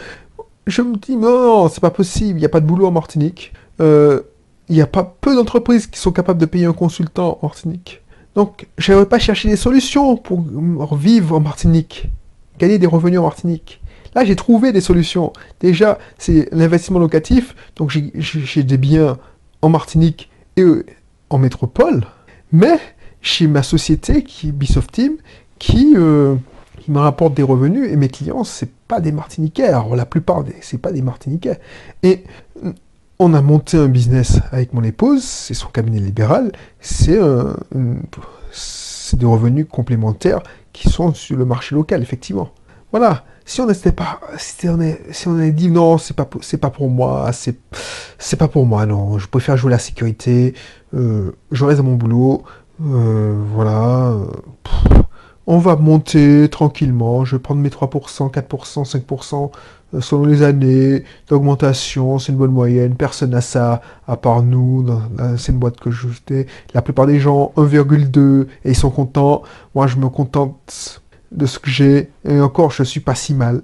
je 0.68 0.84
me 0.84 0.96
dis, 0.96 1.16
non, 1.16 1.64
non 1.64 1.70
c'est 1.70 1.82
pas 1.82 1.90
possible, 1.90 2.38
il 2.38 2.42
n'y 2.42 2.46
a 2.46 2.50
pas 2.50 2.62
de 2.62 2.68
boulot 2.68 2.86
en 2.86 2.92
Martinique. 2.92 3.54
Euh, 3.82 4.22
il 4.68 4.76
n'y 4.76 4.82
a 4.84 4.88
pas 4.88 5.16
peu 5.22 5.36
d'entreprises 5.36 5.88
qui 5.88 6.00
sont 6.00 6.12
capables 6.12 6.40
de 6.40 6.46
payer 6.46 6.66
un 6.66 6.74
consultant 6.74 7.40
en 7.42 7.48
Martinique. 7.48 8.04
Donc, 8.40 8.68
je 8.78 8.94
n'avais 8.94 9.06
pas 9.06 9.20
cherché 9.20 9.50
des 9.50 9.58
solutions 9.58 10.16
pour 10.16 10.96
vivre 10.96 11.36
en 11.36 11.42
Martinique, 11.42 12.08
gagner 12.58 12.80
des 12.80 12.88
revenus 12.88 13.20
en 13.20 13.24
Martinique. 13.24 13.82
Là, 14.16 14.24
j'ai 14.24 14.38
trouvé 14.38 14.72
des 14.72 14.80
solutions. 14.80 15.34
Déjà, 15.60 16.00
c'est 16.18 16.48
l'investissement 16.54 17.00
locatif. 17.00 17.54
Donc, 17.76 17.90
j'ai 17.90 18.64
des 18.64 18.78
biens 18.78 19.18
en 19.62 19.68
Martinique 19.68 20.30
et 20.56 20.62
euh, 20.62 20.86
en 21.30 21.38
métropole. 21.38 22.06
Mais 22.54 22.80
chez 23.22 23.46
ma 23.46 23.62
société, 23.62 24.24
qui 24.24 24.48
est 24.48 24.52
Bisoft 24.54 24.90
Team, 24.94 25.18
qui, 25.58 25.96
euh, 25.98 26.36
qui 26.80 26.92
me 26.92 27.00
rapporte 27.00 27.34
des 27.34 27.44
revenus. 27.44 27.92
Et 27.92 27.98
mes 27.98 28.08
clients, 28.08 28.46
c'est 28.46 28.72
pas 28.88 29.02
des 29.02 29.12
Martiniquais. 29.12 29.68
Alors, 29.68 29.98
la 29.98 30.06
plupart, 30.06 30.46
des, 30.46 30.56
c'est 30.62 30.78
pas 30.78 30.94
des 30.94 31.02
Martiniquais. 31.02 31.60
Et 32.04 32.24
on 33.20 33.34
a 33.34 33.42
monté 33.42 33.78
un 33.78 33.88
business 33.88 34.40
avec 34.52 34.74
mon 34.74 34.84
épouse, 34.84 35.24
c'est 35.24 35.54
son 35.54 35.68
cabinet 35.68 36.00
libéral, 36.00 36.52
c'est 36.80 37.20
des 39.14 39.26
revenus 39.26 39.68
complémentaires 39.70 40.40
qui 40.72 40.90
sont 40.90 41.14
sur 41.14 41.38
le 41.38 41.46
marché 41.46 41.76
local, 41.76 42.02
effectivement. 42.02 42.50
Voilà. 42.92 43.26
Si 43.46 43.62
on 43.62 43.66
n'était 43.66 43.92
pas, 43.92 44.20
si 44.38 44.70
on, 44.70 44.80
est, 44.80 45.02
si 45.12 45.28
on 45.28 45.36
avait 45.36 45.52
dit 45.52 45.70
non, 45.72 45.98
c'est 45.98 46.16
pas, 46.16 46.26
pas 46.26 46.70
pour 46.70 46.88
moi, 46.88 47.32
c'est, 47.34 47.58
c'est 48.20 48.38
pas 48.38 48.48
pour 48.48 48.68
moi, 48.68 48.86
non, 48.86 49.18
je 49.18 49.28
préfère 49.28 49.58
jouer 49.58 49.72
la 49.72 49.80
sécurité, 49.80 50.54
euh, 50.94 51.32
je 51.52 51.66
reste 51.66 51.80
à 51.80 51.84
mon 51.84 51.96
boulot, 51.96 52.44
euh, 52.86 53.36
voilà, 53.56 54.16
on 55.48 55.58
va 55.58 55.76
monter 55.78 56.48
tranquillement, 56.48 57.26
je 57.26 57.38
vais 57.38 57.42
prendre 57.42 57.60
mes 57.60 57.70
3%, 57.70 58.32
4%, 58.32 58.88
5%, 58.88 59.46
euh, 59.46 59.48
selon 60.00 60.26
les 60.26 60.44
années 60.44 61.04
d'augmentation, 61.28 62.20
c'est 62.20 62.32
une 62.32 62.38
bonne 62.38 62.52
moyenne. 62.52 62.96
Personne 62.96 63.32
n'a 63.32 63.42
ça, 63.42 63.82
à 64.08 64.18
part 64.18 64.44
nous, 64.44 64.84
dans 64.84 65.02
l'ancienne 65.18 65.58
boîte 65.58 65.80
que 65.80 65.92
je 65.92 66.08
jetais. 66.08 66.48
La 66.74 66.82
plupart 66.82 67.08
des 67.08 67.20
gens, 67.20 67.54
1,2, 67.58 68.48
et 68.66 68.70
ils 68.70 68.76
sont 68.76 68.92
contents. 68.92 69.44
Moi, 69.76 69.88
je 69.88 69.98
me 69.98 70.10
contente 70.10 71.02
de 71.32 71.46
ce 71.46 71.60
que 71.60 71.70
j'ai, 71.70 72.10
et 72.26 72.40
encore, 72.40 72.72
je 72.72 72.84
suis 72.84 73.00
pas 73.00 73.16
si 73.16 73.34
mal. 73.34 73.62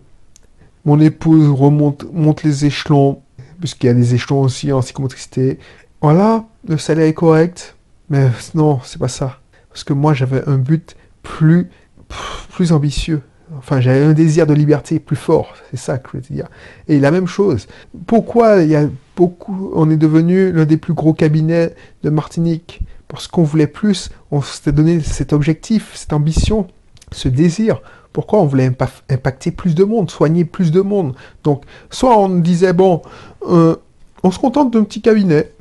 Mon 0.83 0.99
épouse 0.99 1.49
remonte 1.49 2.05
monte 2.13 2.43
les 2.43 2.65
échelons, 2.65 3.21
puisqu'il 3.59 3.87
y 3.87 3.89
a 3.89 3.93
des 3.93 4.13
échelons 4.13 4.41
aussi 4.41 4.71
en 4.71 4.81
psychomotricité. 4.81 5.59
Voilà, 6.01 6.45
le 6.67 6.77
salaire 6.77 7.07
est 7.07 7.13
correct, 7.13 7.75
mais 8.09 8.29
non, 8.53 8.79
c'est 8.83 8.99
pas 8.99 9.07
ça. 9.07 9.39
Parce 9.69 9.83
que 9.83 9.93
moi, 9.93 10.13
j'avais 10.13 10.47
un 10.47 10.57
but 10.57 10.95
plus, 11.23 11.69
plus 12.51 12.71
ambitieux. 12.71 13.21
Enfin, 13.57 13.79
j'avais 13.79 14.03
un 14.03 14.13
désir 14.13 14.47
de 14.47 14.53
liberté 14.53 14.99
plus 14.99 15.15
fort, 15.15 15.53
c'est 15.69 15.77
ça 15.77 15.99
que 15.99 16.09
je 16.13 16.17
veux 16.17 16.35
dire. 16.35 16.47
Et 16.87 16.99
la 16.99 17.11
même 17.11 17.27
chose, 17.27 17.67
pourquoi 18.07 18.57
on 19.73 19.89
est 19.89 19.97
devenu 19.97 20.51
l'un 20.51 20.65
des 20.65 20.77
plus 20.77 20.93
gros 20.93 21.13
cabinets 21.13 21.75
de 22.03 22.09
Martinique? 22.09 22.81
Parce 23.07 23.27
qu'on 23.27 23.43
voulait 23.43 23.67
plus, 23.67 24.09
on 24.31 24.41
s'était 24.41 24.71
donné 24.71 24.99
cet 24.99 25.31
objectif, 25.31 25.91
cette 25.93 26.13
ambition, 26.13 26.67
ce 27.11 27.29
désir. 27.29 27.81
Pourquoi 28.13 28.39
on 28.41 28.45
voulait 28.45 28.71
impacter 29.09 29.51
plus 29.51 29.75
de 29.75 29.83
monde, 29.83 30.09
soigner 30.09 30.43
plus 30.43 30.71
de 30.71 30.81
monde? 30.81 31.15
Donc, 31.43 31.63
soit 31.91 32.17
on 32.17 32.29
disait, 32.29 32.73
bon, 32.73 33.03
euh, 33.47 33.75
on 34.23 34.31
se 34.31 34.39
contente 34.39 34.73
d'un 34.73 34.83
petit 34.83 35.01
cabinet, 35.01 35.51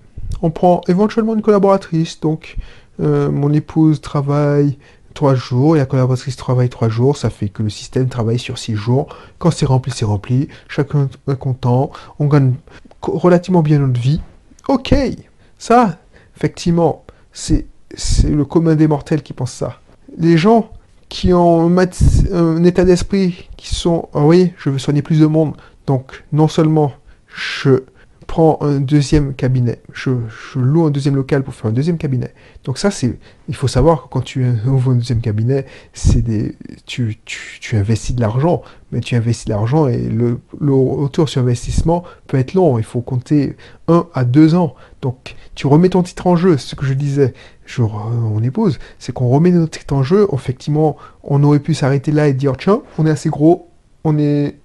on 0.41 0.51
prend 0.51 0.81
éventuellement 0.89 1.35
une 1.35 1.43
collaboratrice, 1.43 2.19
donc 2.21 2.57
euh, 3.01 3.31
mon 3.31 3.53
épouse 3.53 4.01
travaille 4.01 4.79
trois 5.15 5.35
jours 5.35 5.77
et 5.77 5.79
la 5.79 5.87
collaboratrice 5.87 6.37
travaille 6.37 6.69
trois 6.69 6.89
jours, 6.89 7.17
ça 7.17 7.31
fait 7.31 7.49
que 7.49 7.63
le 7.63 7.71
système 7.71 8.09
travaille 8.09 8.39
sur 8.39 8.59
six 8.59 8.75
jours. 8.75 9.09
Quand 9.39 9.51
c'est 9.51 9.67
rempli, 9.67 9.93
c'est 9.95 10.05
rempli. 10.05 10.49
Chacun 10.69 11.09
est 11.29 11.39
content. 11.39 11.91
On 12.19 12.27
gagne 12.27 12.55
relativement 13.01 13.63
bien 13.63 13.79
notre 13.79 14.01
vie. 14.01 14.21
Ok, 14.69 14.95
ça, 15.59 15.99
effectivement, 16.37 17.05
c'est 17.33 17.67
le 18.25 18.45
commun 18.45 18.75
des 18.75 18.89
mortels 18.89 19.23
qui 19.23 19.33
pense 19.33 19.53
ça. 19.53 19.79
Les 20.19 20.37
gens 20.37 20.71
qui 21.09 21.33
ont 21.33 21.71
un, 21.71 22.65
état 22.65 22.85
d'esprit 22.85 23.49
qui 23.57 23.75
sont, 23.75 24.09
ah 24.15 24.25
oui, 24.25 24.53
je 24.57 24.71
veux 24.71 24.79
soigner 24.79 25.03
plus 25.03 25.21
de 25.21 25.27
monde, 25.27 25.55
donc 25.87 26.25
non 26.33 26.49
seulement 26.49 26.93
je 27.29 27.85
prends 28.27 28.59
un 28.61 28.81
deuxième 28.81 29.35
cabinet, 29.35 29.81
je, 29.93 30.11
loue 30.57 30.85
un 30.85 30.91
deuxième 30.91 31.17
local 31.17 31.43
pour 31.43 31.55
faire 31.55 31.71
un 31.71 31.73
deuxième 31.73 31.99
cabinet. 31.99 32.33
Donc 32.65 32.79
ça, 32.79 32.91
c'est, 32.91 33.19
il 33.49 33.55
faut 33.55 33.69
savoir 33.69 34.05
que 34.05 34.09
quand 34.09 34.21
tu 34.21 34.45
ouvres 34.67 34.93
un 34.93 34.97
deuxième 34.97 35.21
cabinet, 35.21 35.67
c'est 35.93 36.23
des, 36.23 36.57
tu, 36.87 37.19
tu, 37.25 37.77
investis 37.77 38.15
de 38.15 38.21
l'argent, 38.21 38.63
mais 38.93 39.01
tu 39.01 39.15
investis 39.15 39.47
de 39.47 39.51
l'argent 39.51 39.89
et 39.89 39.99
le, 39.99 40.39
retour 40.61 41.29
sur 41.29 41.41
investissement 41.41 42.05
peut 42.27 42.39
être 42.39 42.55
long. 42.55 42.79
Il 42.79 42.85
faut 42.85 43.01
compter 43.01 43.57
un 43.89 44.07
à 44.15 44.25
deux 44.25 44.55
ans. 44.55 44.75
Donc 45.03 45.37
tu 45.55 45.67
remets 45.67 45.91
ton 45.91 46.03
titre 46.03 46.27
en 46.27 46.37
jeu, 46.37 46.57
ce 46.57 46.75
que 46.75 46.87
je 46.87 46.95
disais. 46.95 47.35
Je, 47.67 47.83
mon 47.83 48.43
épouse, 48.43 48.79
c'est 48.99 49.13
qu'on 49.13 49.29
remet 49.29 49.51
notre 49.51 49.79
titre 49.79 49.95
en 49.95 50.03
jeu. 50.03 50.27
Effectivement, 50.33 50.97
on 51.23 51.43
aurait 51.43 51.61
pu 51.61 51.75
s'arrêter 51.75 52.13
là 52.13 52.29
et 52.29 52.33
dire 52.33 52.57
tiens, 52.57 52.83
on 52.99 53.07
est 53.07 53.11
assez 53.11 53.29
gros, 53.29 53.71
on 54.05 54.19
est 54.19 54.57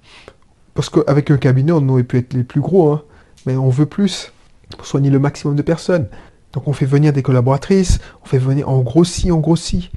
parce 0.73 0.89
qu'avec 0.89 1.29
un 1.29 1.37
cabinet, 1.37 1.73
on 1.73 1.87
aurait 1.89 2.03
pu 2.03 2.17
être 2.17 2.33
les 2.33 2.43
plus 2.43 2.61
gros. 2.61 2.91
Hein 2.91 3.03
mais 3.45 3.55
on 3.55 3.69
veut 3.69 3.85
plus 3.85 4.31
pour 4.77 4.85
soigner 4.85 5.09
le 5.09 5.19
maximum 5.19 5.55
de 5.55 5.61
personnes. 5.61 6.07
Donc 6.53 6.67
on 6.67 6.73
fait 6.73 6.85
venir 6.85 7.13
des 7.13 7.21
collaboratrices, 7.21 7.99
on 8.23 8.25
fait 8.25 8.37
venir, 8.37 8.67
on 8.69 8.79
grossit, 8.79 9.31
on 9.31 9.39
grossit. 9.39 9.91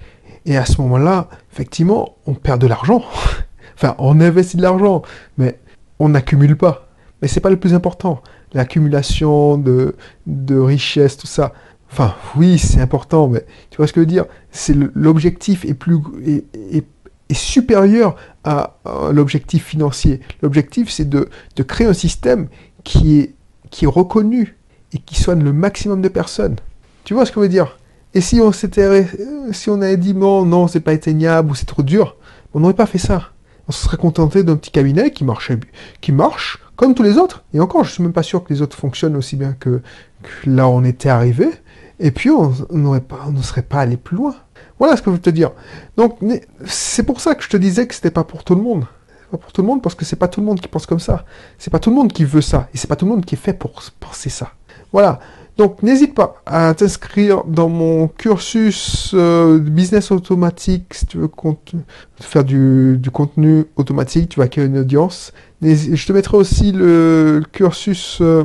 Et 0.45 0.57
à 0.57 0.67
ce 0.67 0.81
moment-là, 0.83 1.29
effectivement, 1.53 2.17
on 2.27 2.35
perd 2.35 2.61
de 2.61 2.67
l'argent. 2.67 3.05
enfin, 3.75 3.95
on 3.99 4.21
investit 4.21 4.57
de 4.57 4.63
l'argent, 4.63 5.03
mais 5.39 5.59
on 5.99 6.09
n'accumule 6.11 6.57
pas. 6.57 6.89
Mais 7.21 7.29
c'est 7.29 7.41
pas 7.41 7.51
le 7.51 7.59
plus 7.59 7.75
important. 7.75 8.23
L'accumulation 8.53 9.57
de, 9.57 9.97
de 10.27 10.59
richesses, 10.59 11.17
tout 11.17 11.27
ça. 11.27 11.53
Enfin, 11.91 12.15
oui, 12.37 12.59
c'est 12.59 12.81
important, 12.81 13.29
mais 13.29 13.45
tu 13.71 13.77
vois 13.77 13.87
ce 13.87 13.93
que 13.93 14.01
je 14.01 14.07
veux 14.07 14.11
dire? 14.11 14.25
C'est 14.51 14.75
l'objectif 14.95 15.65
est 15.65 15.75
plus 15.75 15.99
est, 16.27 16.45
est, 16.55 16.87
supérieur 17.35 18.17
à, 18.45 18.77
à 18.85 19.11
l'objectif 19.13 19.65
financier. 19.65 20.21
L'objectif, 20.43 20.91
c'est 20.91 21.09
de, 21.09 21.31
de 21.57 21.63
créer 21.63 21.87
un 21.87 21.95
système 21.95 22.49
qui 22.85 23.19
est, 23.19 23.35
qui 23.71 23.85
est 23.85 23.89
reconnu 23.89 24.57
et 24.93 24.99
qui 24.99 25.21
soigne 25.21 25.43
le 25.43 25.53
maximum 25.53 26.03
de 26.03 26.09
personnes. 26.09 26.57
Tu 27.05 27.15
vois 27.15 27.27
ce 27.27 27.33
que 27.33 27.41
je 27.41 27.43
veux 27.43 27.49
dire? 27.49 27.79
Et 28.15 28.21
si 28.21 28.41
on 28.41 28.53
s'était, 28.53 29.07
si 29.53 29.71
on 29.71 29.81
avait 29.81 29.97
dit 29.97 30.15
non, 30.15 30.45
non, 30.45 30.69
c'est 30.69 30.81
pas 30.81 30.93
atteignable 30.93 31.51
ou 31.51 31.55
c'est 31.55 31.67
trop 31.67 31.83
dur, 31.83 32.17
on 32.53 32.61
n'aurait 32.61 32.75
pas 32.75 32.87
fait 32.87 32.99
ça. 32.99 33.31
On 33.69 33.73
se 33.73 33.85
serait 33.85 33.97
contenté 33.97 34.43
d'un 34.43 34.57
petit 34.57 34.71
cabinet 34.71 35.13
qui 35.13 35.25
marchait, 35.25 35.59
qui 36.01 36.13
marche 36.13 36.59
comme 36.77 36.95
tous 36.95 37.03
les 37.03 37.17
autres. 37.17 37.45
Et 37.55 37.61
encore, 37.61 37.85
je 37.85 37.93
suis 37.93 38.03
même 38.03 38.13
pas 38.13 38.23
sûr 38.23 38.45
que 38.45 38.53
les 38.53 38.61
autres 38.61 38.77
fonctionnent 38.77 39.17
aussi 39.17 39.37
bien 39.37 39.53
que, 39.53 39.81
là 40.45 40.69
où 40.69 40.73
on 40.73 40.85
était 40.85 41.09
arrivé. 41.09 41.49
Et 42.01 42.11
puis 42.11 42.31
on 42.31 42.53
n'aurait 42.71 43.01
pas, 43.01 43.21
on 43.27 43.33
ne 43.33 43.43
serait 43.43 43.63
pas 43.63 43.79
allé 43.79 43.97
plus 43.97 44.17
loin. 44.17 44.35
Voilà 44.79 44.97
ce 44.97 45.03
que 45.03 45.11
je 45.11 45.17
veux 45.17 45.23
te 45.23 45.31
dire. 45.31 45.53
Donc 45.97 46.19
c'est 46.67 47.05
pour 47.05 47.21
ça 47.21 47.35
que 47.35 47.43
je 47.43 47.49
te 47.49 47.57
disais 47.57 47.87
que 47.87 47.95
c'était 47.95 48.11
pas 48.11 48.25
pour 48.25 48.45
tout 48.45 48.57
le 48.57 48.63
monde 48.63 48.85
pour 49.39 49.53
tout 49.53 49.63
le 49.63 49.67
monde 49.67 49.83
parce 49.83 49.95
que 49.95 50.05
c'est 50.05 50.17
pas 50.17 50.29
tout 50.29 50.41
le 50.41 50.47
monde 50.47 50.61
qui 50.61 50.69
pense 50.69 50.87
comme 50.87 51.01
ça. 51.01 51.25
C'est 51.59 51.71
pas 51.71 51.79
tout 51.79 51.91
le 51.91 51.97
monde 51.97 52.13
qui 52.13 52.25
veut 52.25 52.41
ça. 52.41 52.69
Et 52.75 52.79
c'est 52.79 52.89
pas 52.89 52.97
tout 52.97 53.07
le 53.07 53.13
monde 53.13 53.25
qui 53.25 53.35
est 53.35 53.39
fait 53.39 53.53
pour 53.53 53.83
penser 54.01 54.31
ça. 54.31 54.53
Voilà. 54.93 55.21
Donc 55.59 55.83
n'hésite 55.83 56.15
pas 56.15 56.43
à 56.47 56.73
t'inscrire 56.73 57.45
dans 57.45 57.69
mon 57.69 58.09
cursus 58.09 59.13
euh, 59.15 59.59
business 59.59 60.11
automatique 60.11 60.95
si 60.95 61.07
tu 61.07 61.19
veux 61.19 61.31
faire 62.21 62.45
du, 62.45 62.99
contenu 63.13 63.67
automatique, 63.77 64.31
tu 64.31 64.39
vas 64.39 64.47
acquérir 64.47 64.71
une 64.71 64.79
audience. 64.79 65.33
je 65.61 66.07
te 66.07 66.13
mettrai 66.13 66.39
aussi 66.39 66.73
le 66.73 67.43
cursus 67.53 68.19
euh, 68.23 68.45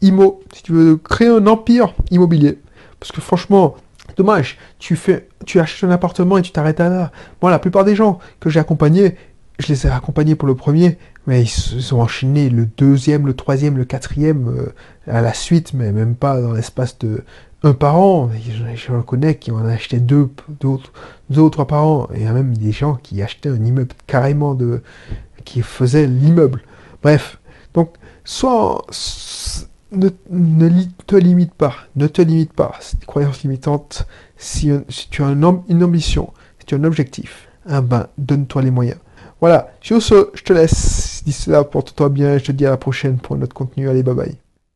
IMO 0.00 0.40
si 0.54 0.62
tu 0.62 0.72
veux 0.72 0.96
créer 0.96 1.28
un 1.28 1.46
empire 1.46 1.94
immobilier. 2.10 2.58
Parce 2.98 3.12
que 3.12 3.20
franchement, 3.20 3.76
dommage, 4.16 4.58
tu 4.78 4.96
fais, 4.96 5.28
tu 5.46 5.60
achètes 5.60 5.88
un 5.88 5.92
appartement 5.92 6.38
et 6.38 6.42
tu 6.42 6.52
t'arrêtes 6.52 6.80
à 6.80 6.88
là. 6.88 7.12
Moi, 7.42 7.50
la 7.50 7.58
plupart 7.58 7.84
des 7.84 7.94
gens 7.94 8.18
que 8.40 8.50
j'ai 8.50 8.60
accompagnés, 8.60 9.16
je 9.60 9.68
les 9.68 9.86
ai 9.86 9.90
accompagnés 9.90 10.34
pour 10.34 10.48
le 10.48 10.54
premier, 10.54 10.98
mais 11.26 11.42
ils 11.42 11.48
se 11.48 11.94
ont 11.94 12.00
enchaînés 12.00 12.50
le 12.50 12.66
deuxième, 12.66 13.26
le 13.26 13.34
troisième, 13.34 13.76
le 13.76 13.84
quatrième 13.84 14.48
euh, 14.48 14.72
à 15.06 15.20
la 15.20 15.34
suite, 15.34 15.74
mais 15.74 15.92
même 15.92 16.14
pas 16.14 16.40
dans 16.40 16.52
l'espace 16.52 16.98
de 16.98 17.24
un 17.62 17.74
par 17.74 17.96
an. 17.96 18.30
Je, 18.74 18.92
reconnais 18.92 19.36
qui 19.36 19.50
en 19.50 19.66
achetaient 19.66 20.00
deux, 20.00 20.30
deux, 20.60 20.76
deux 21.28 21.42
ou 21.42 21.50
trois 21.50 21.66
par 21.66 21.84
an. 21.84 22.08
Et 22.14 22.24
même 22.24 22.56
des 22.56 22.72
gens 22.72 22.94
qui 22.94 23.22
achetaient 23.22 23.50
un 23.50 23.62
immeuble 23.62 23.94
carrément 24.06 24.54
de, 24.54 24.82
qui 25.44 25.62
faisaient 25.62 26.06
l'immeuble. 26.06 26.62
Bref, 27.02 27.38
donc 27.74 27.94
soit 28.24 28.84
ne, 29.92 30.08
te 31.06 31.16
limite 31.16 31.54
pas, 31.54 31.74
ne 31.96 32.06
te 32.06 32.22
limite 32.22 32.52
pas. 32.52 32.72
C'est 32.80 33.00
des 33.00 33.06
croyances 33.06 33.42
limitantes. 33.42 34.06
Si, 34.36 34.70
tu 35.10 35.22
as 35.22 35.28
une 35.28 35.44
ambition, 35.84 36.32
si 36.60 36.66
tu 36.66 36.74
as 36.74 36.78
un 36.78 36.84
objectif, 36.84 37.48
ah 37.68 37.82
ben, 37.82 38.06
donne-toi 38.16 38.62
les 38.62 38.70
moyens. 38.70 38.98
Voilà, 39.40 39.72
sur 39.80 40.02
ce, 40.02 40.30
je 40.34 40.42
te 40.42 40.52
laisse. 40.52 41.22
D'ici 41.24 41.50
là, 41.50 41.64
porte-toi 41.64 42.08
bien. 42.08 42.38
Je 42.38 42.44
te 42.44 42.52
dis 42.52 42.66
à 42.66 42.70
la 42.70 42.76
prochaine 42.76 43.18
pour 43.18 43.36
un 43.36 43.42
autre 43.42 43.54
contenu. 43.54 43.88
Allez, 43.88 44.02
bye 44.02 44.14
bye. 44.14 44.49